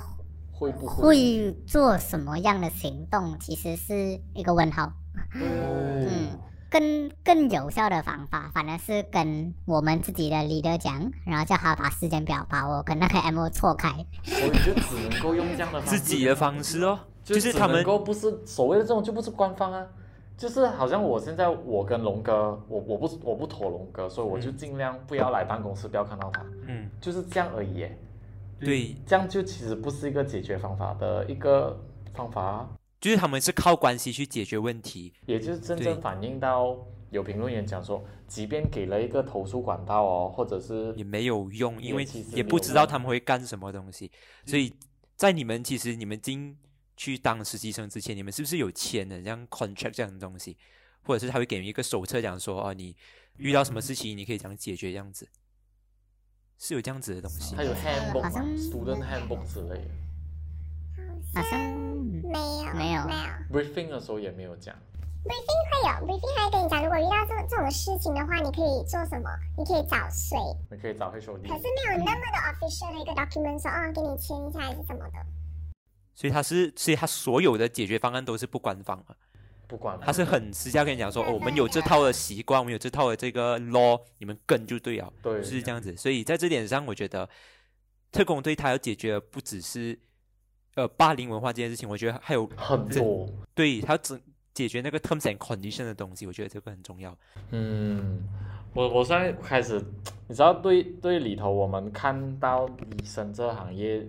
[0.52, 1.04] 会不会？
[1.04, 4.94] 会做什么样的行动，其实是一个问号。
[5.36, 6.40] 嗯嗯，
[6.70, 13.90] 更更有效的方法，反而是跟我们自己的 leader 讲，然后叫他把时间表把我跟那个 MO 错开。
[14.24, 16.00] 所以就只能够用这样的方式。
[16.00, 19.86] 自己的方式哦，就是他们够不是所谓的这种就不是官方啊，
[20.38, 27.98] 就是好像我现在我跟龙哥，我我不我不妥龙哥，所以我就尽量不要来办公室，不要看到他，嗯，就是这样而已耶。
[28.60, 31.80] 对，这样就其实不是一个解决方法的一个
[32.14, 32.68] 方法啊，
[33.00, 35.14] 就是他们是靠关系去解决问题。
[35.26, 36.78] 也就是真正反映到
[37.12, 44.12] 有评论员讲说，即便给了一个投诉管道哦，或者是也没有用，因为也不知道他们会干什么东西。
[44.46, 44.74] 所以
[45.16, 46.58] 在你们其实你们进
[46.96, 50.58] 去当实习生之前，你们是不是有签的像 contract 这样的东西，
[51.04, 52.96] 或者是他会给你一个手册，讲说哦，你
[53.38, 55.30] 遇到什么事情你可以怎样解决这样子，
[56.58, 57.64] 是有这样子的东西他。
[57.64, 59.90] 有 handbook 嘛，student handbook 之类的
[61.34, 63.60] 好像没有没有没有。
[63.60, 64.76] ，briefing 的时候也没有讲。
[65.24, 69.30] briefing 会有 briefing 还会跟你讲，如果遇到这这种事情的话，你可以做什么？
[69.58, 70.38] 你可以找谁？
[70.72, 75.26] 你可以找 HOD，可是没有那么的 official 的一个 document 说哦，给你签一下还是什么的。
[76.16, 79.16] 所以他是，所以他所有的解决方案都是不官方的，
[79.68, 85.12] 不管他是很私下跟你讲说，哦，我们有这套的习惯，我们有这套的这个 law，你们跟就对了。
[85.22, 85.96] 对是这样子。
[85.98, 87.30] 所以在这点上，我觉得
[88.12, 90.00] 特工队他要解决的不只是
[90.78, 93.28] 呃霸凌文化这件事情，我觉得还有很多。
[93.56, 94.20] 对他整
[94.54, 97.16] 解决那个 terms and condition 的东西，我觉得这个很重要。
[97.50, 98.24] 嗯，
[98.74, 99.84] 我我现在开始，
[100.30, 104.08] 你知道对对里头我们看到医生这行业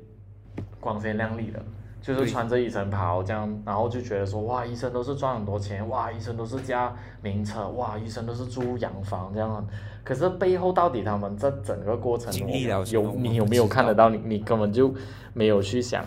[0.79, 1.65] 光鲜亮丽的，
[2.03, 9.67] 就是穿着医生袍这样，然后就觉得说哇，医生都是赚很多钱，哇，医生都是驾名车，哇，医生都是住洋房这样。
[10.05, 14.09] 可是背后到底他们这整个过程有你有没有看得到？
[14.09, 14.95] 你你根本就
[15.35, 16.03] 没有去想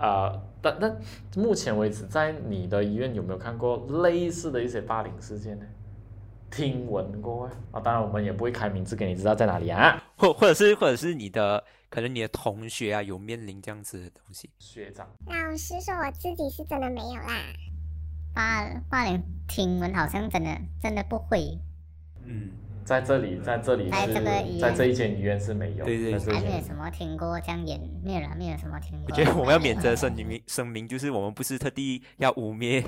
[0.00, 0.98] 啊、但但
[1.36, 5.66] 目前为止，在你的医院有没有看过类似的一些霸凌事件呢？
[6.50, 10.02] 听闻过哎啊，当然我们也不会开名字给你知道在哪里啊。
[10.16, 17.54] 或或者是或者是你的可能你的同学啊有面临这样子的东西，学长，老实说，我自己是真的没有啦。
[18.34, 20.50] 霸霸凌听闻好像真的
[20.82, 21.58] 真的不会，
[22.24, 22.50] 嗯，
[22.84, 29.06] 在这里，在这里在是这个在这一间医院是没有，对对在这一还没有什么听过这样演，没有了，没有什么听过。
[29.08, 32.84] 我觉得我们要免责声明声明，就是我们不是特地要污蔑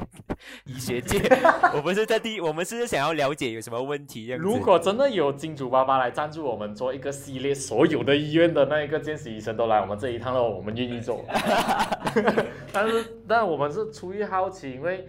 [0.65, 1.19] 医学界，
[1.77, 4.45] 我们是特地，我们是想要了解有什么问题这样子。
[4.45, 11.25] 如果真的有金主爸爸来赞助我们做一个系列，所有的医院的那一个见习医生都来我们这一趟了，我们愿意做。
[12.73, 15.07] 但是，但我们是出于好奇，因为，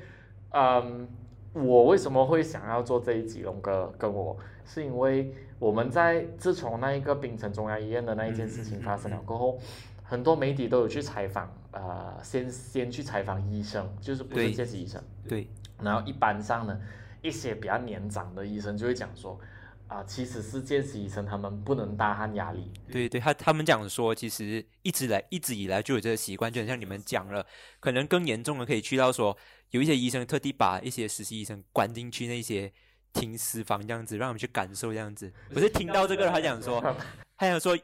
[0.51, 1.07] 嗯，
[1.53, 9.59] 我为什么会想要做这一集，龙哥跟我，是因为我们在自从那一个槟城中央医院的那一件事情发生了过后，
[10.03, 15.47] 很多媒体都有去采访，呃，先先去采访医生，就是不是对见习医生，对，
[15.81, 16.79] 然后一般上呢，
[17.21, 19.39] 一些比较年长的医生就会讲说，
[19.87, 27.45] 啊、其实是见习医生他们不能大汗压力，对对，他他们讲说，其实一直来一直以来就有这个习惯，就很像你们讲了，
[27.79, 29.37] 可能更严重的可以去到说，
[29.69, 32.71] 有一些医生特地把一些实习医生关进去那些
[33.13, 35.31] 停尸房这样子，让他们去感受这样子。
[35.53, 36.81] 我是听到这个，他讲说，
[37.37, 37.77] 他想说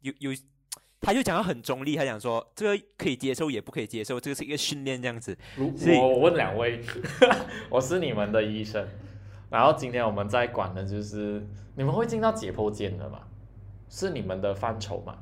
[0.00, 0.30] 有有，
[1.00, 5.36] 他就讲到很中立，他讲说这个可以接受也不可以接受，这个是一个训练这样子。
[5.56, 6.84] 如所以我我问两位，
[7.68, 8.86] 我是你们的医生，
[9.50, 13.20] 然后今天我们在管的就是你们会进到解剖间的吗？
[13.88, 15.16] 是你们的范畴吗？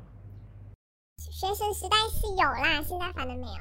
[1.17, 3.53] 学生时代是有啦，现在反正没有。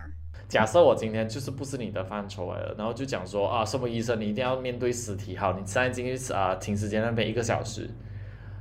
[0.49, 7.91] 假设我今天就是不是你的范畴来了，然后就讲说啊，什么医生你一定要面对尸体，好，你现在进去啊停尸间那边一个小时，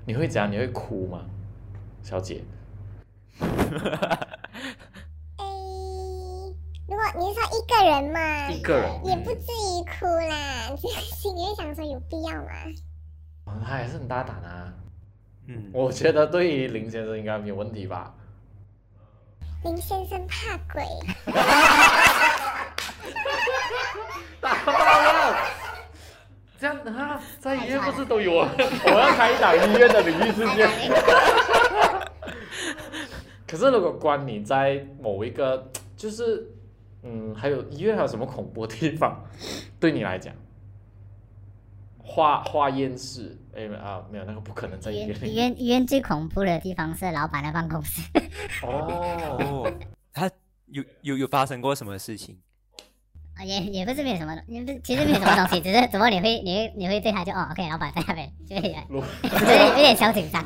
[0.07, 0.51] 你会怎样？
[0.51, 1.25] 你会哭吗，
[2.01, 2.41] 小姐？
[3.39, 3.45] 诶，
[6.87, 12.49] 如果你是说一个人嘛，一个人也不至于哭啦，只是心里会想说有必要吗？
[13.45, 14.73] 啊他还是很大胆啊，
[15.47, 18.15] 嗯，我觉得对于林先生应该没有问题吧？
[19.63, 20.83] 林先生怕鬼，
[24.41, 25.37] 打爆了！
[26.59, 28.49] 这样啊，在医院不是都有啊？
[28.57, 30.67] 我要开一档医院的灵异事件。
[33.47, 36.45] 可是如果关你在某一个，就是
[37.03, 39.23] 嗯，还有医院还有什么恐怖的地方，
[39.79, 40.33] 对你来讲，
[42.03, 45.31] 化化验室，哎啊，没有那个不可能在医院里。
[45.31, 48.01] 医院医院医院最恐怖的地方是老板的办公室，
[48.61, 49.73] 哦， 哦，
[50.13, 50.29] 他
[50.67, 52.37] 有有有发生过什么事情？
[53.35, 59.01] 啊也也不是没有什么，也不是其实没有什么东西，只是怎么你会你会你会对他就哦，OK，老板在那边，就会有
[59.47, 60.45] 点有点小紧张。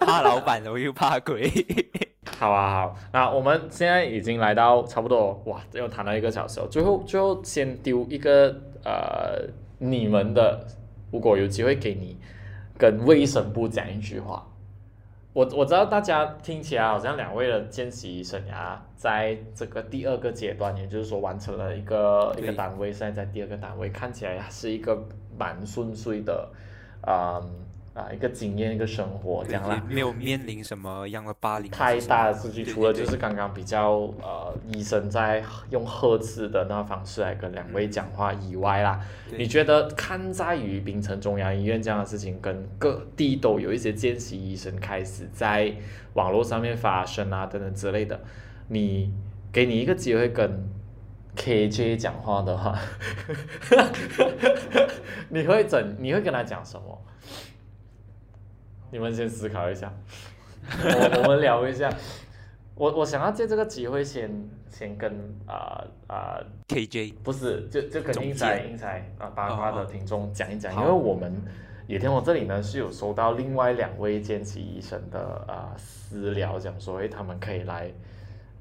[0.00, 1.50] 怕老板，我又怕鬼。
[2.38, 6.68] 好啊好，那我们现在已经来到差不多哇，又谈了一个小时了。
[6.68, 8.54] 最后最后先丢一个
[8.84, 9.48] 呃，
[9.78, 10.66] 你们的，
[11.10, 12.18] 如果有机会给你
[12.78, 14.46] 跟卫生部讲一句话，
[15.32, 25.06] 我我知道大家听起来好像两位的见习生涯在这个第二个阶段，也就是说完成了一个一个单位，现在在第二个单位，看起来是一个
[25.38, 26.48] 蛮顺遂的，
[27.02, 27.38] 啊、
[27.96, 29.82] 啊一个经验一个生活这样啦。
[29.88, 39.00] 没有面临什么样的霸凌，太大的事情，除了就是刚刚比较呃医生在用呵斥的那方式来跟两位讲话以外啦，
[39.38, 45.74] 你觉得看在于槟城中央医院这样的事情，跟各地都有一些见习医生开始在
[46.12, 48.20] 网络上面发声啊等等之类的，
[48.68, 49.12] 你
[49.50, 50.68] 给你一个机会跟
[51.36, 52.78] KJ 讲话的话，
[55.28, 55.96] 你会怎？
[55.98, 57.02] 你会跟他讲什么？
[58.90, 59.92] 你们先思考一下，
[60.70, 61.92] 我我们聊一下。
[62.74, 64.30] 我我想要借这个机会先
[64.68, 65.10] 先跟
[65.46, 71.42] 啊啊、KJ 不是就就跟英才英才啊八卦的听众讲一讲，因好为我们
[71.86, 75.18] 野天我这里呢是有收到另外两位见习医生的
[75.48, 77.90] 啊、私聊，讲说诶他们可以来，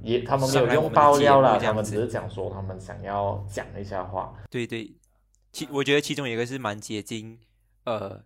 [0.01, 4.33] 也他们没有用爆料啦，节目这样子他们只是讲说他们想要讲一下话。
[4.49, 4.93] 对对，
[5.51, 7.37] 其我觉得其中一个是蛮接近，
[7.83, 8.23] 呃，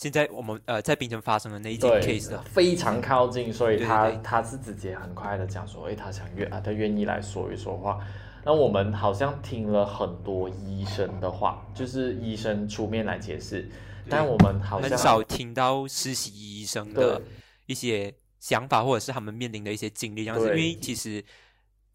[0.00, 8.00] 现在我们呃在槟城发生的那一件 case 的，非常靠近，所以对他对他是直接很快的讲说，诶，他想愿啊，他愿意来说一说话。
[8.42, 13.68] 那我们好像听了很多医生的话，就是医生出面来解释，
[14.08, 17.20] 但我们好像很少听到实习医生的
[17.66, 20.46] 一些想法，或者是他们面临的一些经历这样子。
[20.46, 21.22] 因为其实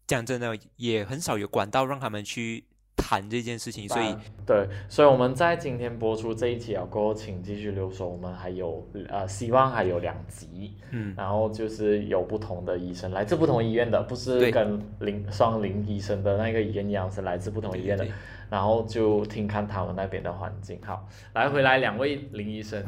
[0.06, 2.64] 讲真的，也很少有管道让他们去
[2.96, 18.12] 谈这件事情，所以啊对，所以我们在今天播出这一期啊过后，请继续留守，我们还有呃，希望还有两集，嗯，然后就是有不同的医生，来自不同医院的，不是跟林双林医生的那个医院一样，是来自不同医院的对，
[18.50, 20.80] 然后就听看他们那边的环境。
[20.84, 22.82] 好，来回来两位林医生，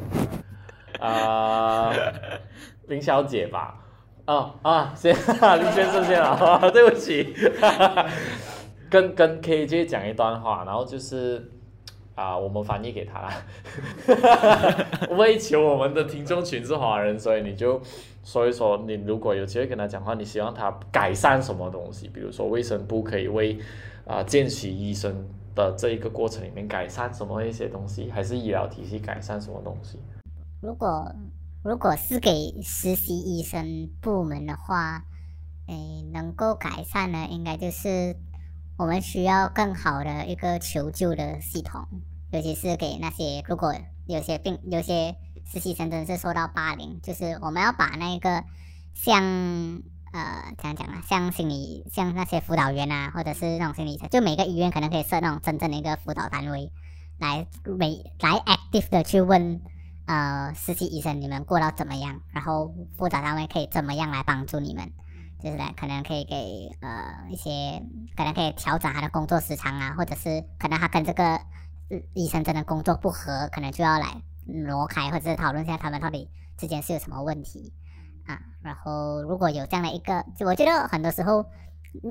[0.99, 1.93] 啊、
[2.89, 3.85] 林小姐吧，
[4.25, 7.35] 啊啊，先林先生先啊，对不起，
[8.91, 11.51] 跟跟 KJ 讲一段话，然后就是
[12.15, 13.33] 啊、我们翻译给他啦，
[15.17, 17.81] 为求我们的听众群是华人，所以你就
[18.25, 22.09] 说一说，你如果有机会跟他讲话，你希望他改善什么东西？
[22.09, 23.57] 比如说卫生部可以为
[24.05, 30.01] 啊、见习医生的这一个过程里面改善什么一些东西，还是医疗体系改善什么东西？
[30.61, 31.15] 如果
[31.63, 35.05] 如果是给实习医生部门的话，
[35.69, 38.17] 诶，能够改善的应该就是
[38.79, 41.89] 我们需要更好的一个求救的系统，
[42.31, 43.75] 尤其是给那些如果
[44.07, 48.45] 有些病、有些实习生真的是受到霸凌，就是我们要把那个
[48.95, 49.21] 像
[50.13, 56.71] 呃怎样讲啊，像心理像那些辅导员啊，或者是那种心理医生，就每个医院可能可以设那种真正的一个辅导单位，
[57.19, 59.61] 来每来 active 的去问
[60.07, 64.93] 呃实习医生你们过到怎么样，然后辅导单位可以怎么样来帮助你们。
[65.41, 67.81] 就是来可能可以给呃一些
[68.17, 77.73] 可能可以调整他的工作时长啊，或者是可能他跟这个呃医生真的工作不合，可能就要来挪开，或者是讨论一下他们到底之间是有什么问题
[78.27, 78.41] 啊。
[78.63, 81.47] 然后如果有这样的一个，就我觉得很多时候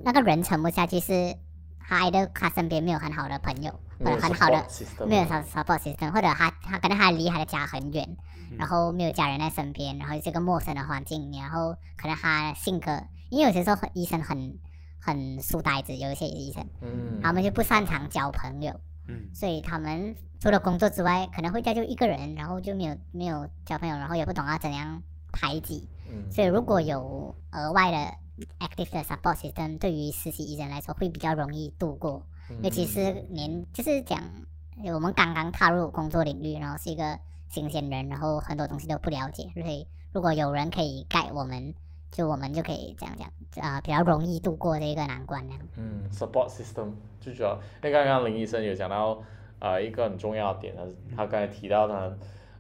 [0.06, 1.36] 那个人沉不下去，是
[1.80, 4.66] 他的他身边没有很好的朋友，或者很好的
[5.06, 8.16] 没有 support system，或者他他可能他离他的家很远，
[8.58, 13.04] 然后没有家人在身边，然后这个陌生的环境，然后可能他性格。
[13.30, 14.58] 因为有些时候医生很
[15.00, 25.02] 很书呆子，有一些医生，嗯，他们就不擅长交朋友，嗯，所以他们除了工作之外，可能会家就一个人，然后就没有没有交朋友，然后也不懂要怎样
[25.32, 32.26] 排挤，嗯，所以如果有额外的 active 的 support system，对于实习医生来说会比较容易度过，
[32.62, 34.22] 尤其是年就是讲
[34.94, 37.20] 我们刚刚踏入工作领域，然后是一个
[37.50, 41.74] 新鲜人，然后很多东西都不了解，所以如果有人可以带我们。
[42.12, 43.16] 就我们就可以这样
[43.52, 45.54] 讲，啊，比较容易度过这个难关呢。
[45.76, 47.54] 嗯，support system 最主要，
[47.84, 49.22] 因为刚刚林医生有讲到，
[49.60, 50.84] 呃，一个很重要的点，他
[51.16, 52.12] 他刚才提到他，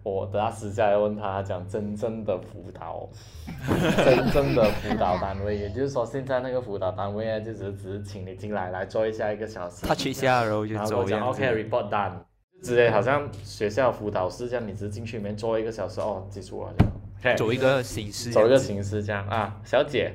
[0.03, 3.09] 我等下私下来问他，他讲真正的辅导，
[4.05, 12.13] 真正的辅导单位，也就是说现在那个辅导单位呢，就只是只是请你进来来做一下一个小时，touch 一下然后就走讲 OK，report done，
[12.61, 16.93] 直接好像学校辅导室这样，你只是进去里面做一个小时，哦，结束了这样。
[17.37, 20.13] 走一个形式，走一个形式这样啊，小姐。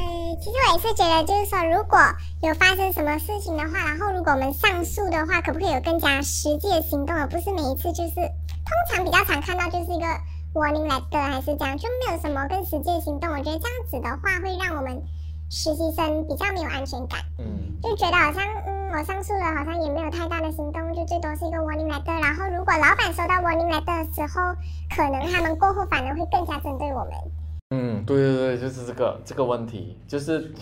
[0.00, 0.04] 嗯，
[0.40, 1.98] 其实我也是觉得，就是说，如果
[2.42, 10.06] 有发生什么事情的话，然后如果我们上诉的话，可不可以有更加实际的行动，而不是每一次就是通常比较常看到就是一个
[10.54, 13.30] warning letter 还是这样，就没有什么更实际的行动。
[13.30, 15.02] 我觉得这样子的话，会让我们
[15.50, 18.81] 实习生比较没有安全感，嗯，就觉得好像嗯。
[18.92, 22.20] 我上诉了，好像也没有太大的行动，就最多是一个 warning letter。
[22.20, 24.54] 然后，如果老板收到 warning letter 的时候，
[24.94, 27.12] 可能他们过后反而会更加针对我们。
[27.70, 30.52] 嗯，对对对，就是这个这个问题，就是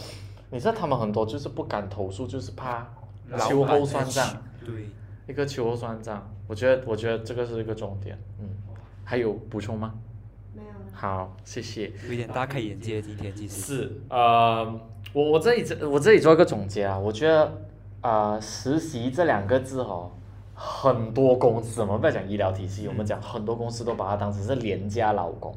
[0.50, 2.86] 你知道他们很多就是不敢投诉，就是怕
[3.48, 4.24] 秋后算账。
[4.64, 4.86] 对，
[5.26, 8.16] 一个秋后算账，我觉得我觉得这个是一个重点。
[8.38, 8.48] 嗯，
[9.02, 9.92] 还有补充吗？
[10.54, 10.76] 没有了。
[10.92, 11.92] 好，谢谢。
[12.08, 14.80] 有点大开眼界，今天其实是呃，
[15.12, 17.66] 我我这里这我这里做一个总结啊，我觉得。
[18.00, 20.10] 啊，实习这两个字哦，
[20.54, 25.54] 很多公司，我们不要讲医疗体系，我们讲很多公司都把它当成是廉价劳工。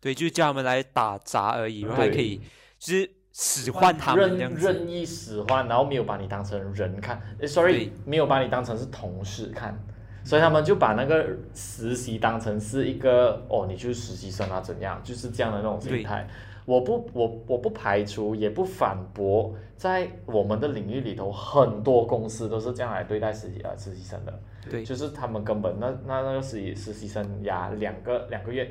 [0.00, 2.40] 对，就叫他们来打杂而已，然后还可以
[2.78, 9.78] 就是使唤他们任任意使唤，然后没有把你当成人看，sorry，没有把你当成是同事看，
[10.24, 16.28] 所以他们就把那个实习当成是一个哦，你就是实习生啊，怎样，就是这样的那种心态。
[16.64, 24.40] 我不，我我不排除，也不反驳，在我们的领域里头，很多公司都是这样来对待实习呃实习生的。
[24.70, 28.64] 对，就是他们根本那那那个实习实习生呀，两个两个月，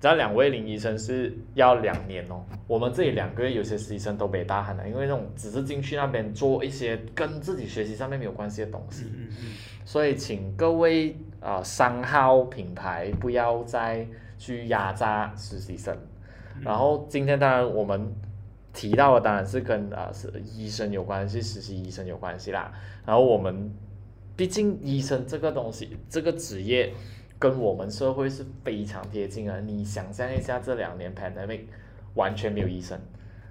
[0.00, 2.44] 只要两位林医生是要两年哦。
[2.68, 9.06] 我们这里两个月有些实习生都没大汗了，因为那种只是进去那边做一些跟自己学习上面没有关系的东西。
[9.06, 9.52] 嗯嗯。
[9.84, 14.06] 所以请各位啊商号品牌不要再
[14.38, 15.92] 去压榨实习生。
[16.64, 18.14] 然后今天当然我们
[18.72, 22.72] 提到的当然是跟啊是医生有关系，实习医生有关系啦。
[23.04, 23.74] 然后我们
[24.36, 26.94] 毕竟医生这个东西，这个职业
[27.38, 29.60] 跟我们社会是非常贴近啊。
[29.60, 31.62] 你想象一下，这两年 pandemic
[32.14, 32.98] 完全没有医生，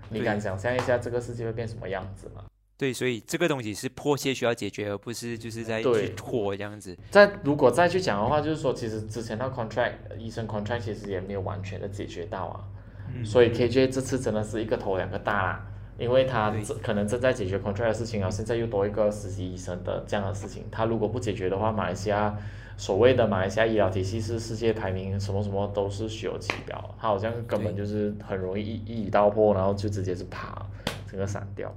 [0.09, 2.45] 你敢想象一下这个世界会变什么样子吗？
[2.77, 6.97] 对，所以这个东西是迫切需要解决，而不是就是在去拖这样子。
[7.11, 12.63] 再如果再去讲的话，就是说其实之前那 contract 医生 contract 其实也没有完全的解决到啊。
[13.23, 22.35] 所以 KJ 这次真的是一个头两个大啦，因为他可能正在解决 contract 的事情啊，现在又多一个实习医生的这样的事情，他如果不解决的话，马来西亚
[22.77, 30.65] 所谓的马来西亚医疗体系是世界排名什么什么都是虚有其表，他好像根本就是很容易一一语道破，然后就直接是啪
[31.07, 31.71] 整个散掉。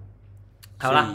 [0.79, 1.15] 好了，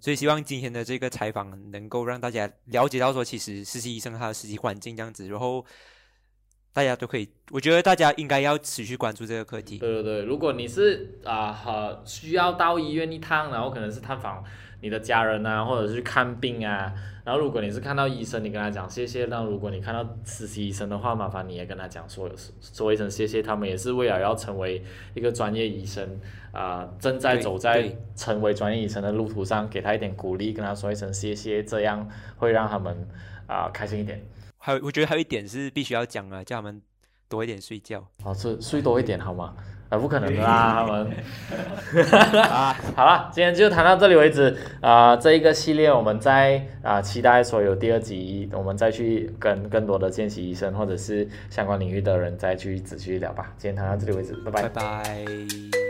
[0.00, 5.64] 所以希望今天的这个采访能够让大家了解到说，其实实习医生他的实习环境这样子，然后。
[6.72, 9.78] 大家都可以，我觉得大家应该要持续关注这个课题。
[9.78, 14.42] 对对对，如果你是啊，需要到医院一趟，然后可能是探访
[14.80, 16.92] 你的家人啊，或者是去看病啊。
[17.24, 19.26] 然后如果你是看到医生，你跟他讲谢谢。
[19.26, 22.28] 那如果你看到实习医生的话，麻烦你也跟他讲说
[22.60, 23.42] 说一声谢谢。
[23.42, 24.82] 他们也是为了要成为
[25.14, 26.18] 一个专业医生
[26.52, 32.08] 啊，正在走在成为专业医生的路途上，给他一点鼓励，跟他说一声谢谢，这样
[32.38, 33.06] 会让他们
[33.46, 34.20] 啊开心一点。
[34.64, 36.80] 还有，我觉得还有一点是必须要讲啊，叫他们
[37.28, 38.06] 多一点睡觉。
[38.24, 39.54] 哦，睡睡多一点好吗？
[39.88, 42.42] 啊，不可能的啦， 他们。
[42.48, 45.16] 啊， 好了，今天就谈到这里为止啊。
[45.16, 53.52] 这一个系列，我们再啊期待说有第二集，我们再去跟更多的见习医生或者是相关领域的人再去仔细聊吧。
[53.58, 54.62] 今天谈到这里为止，拜拜。
[54.62, 55.81] 拜拜。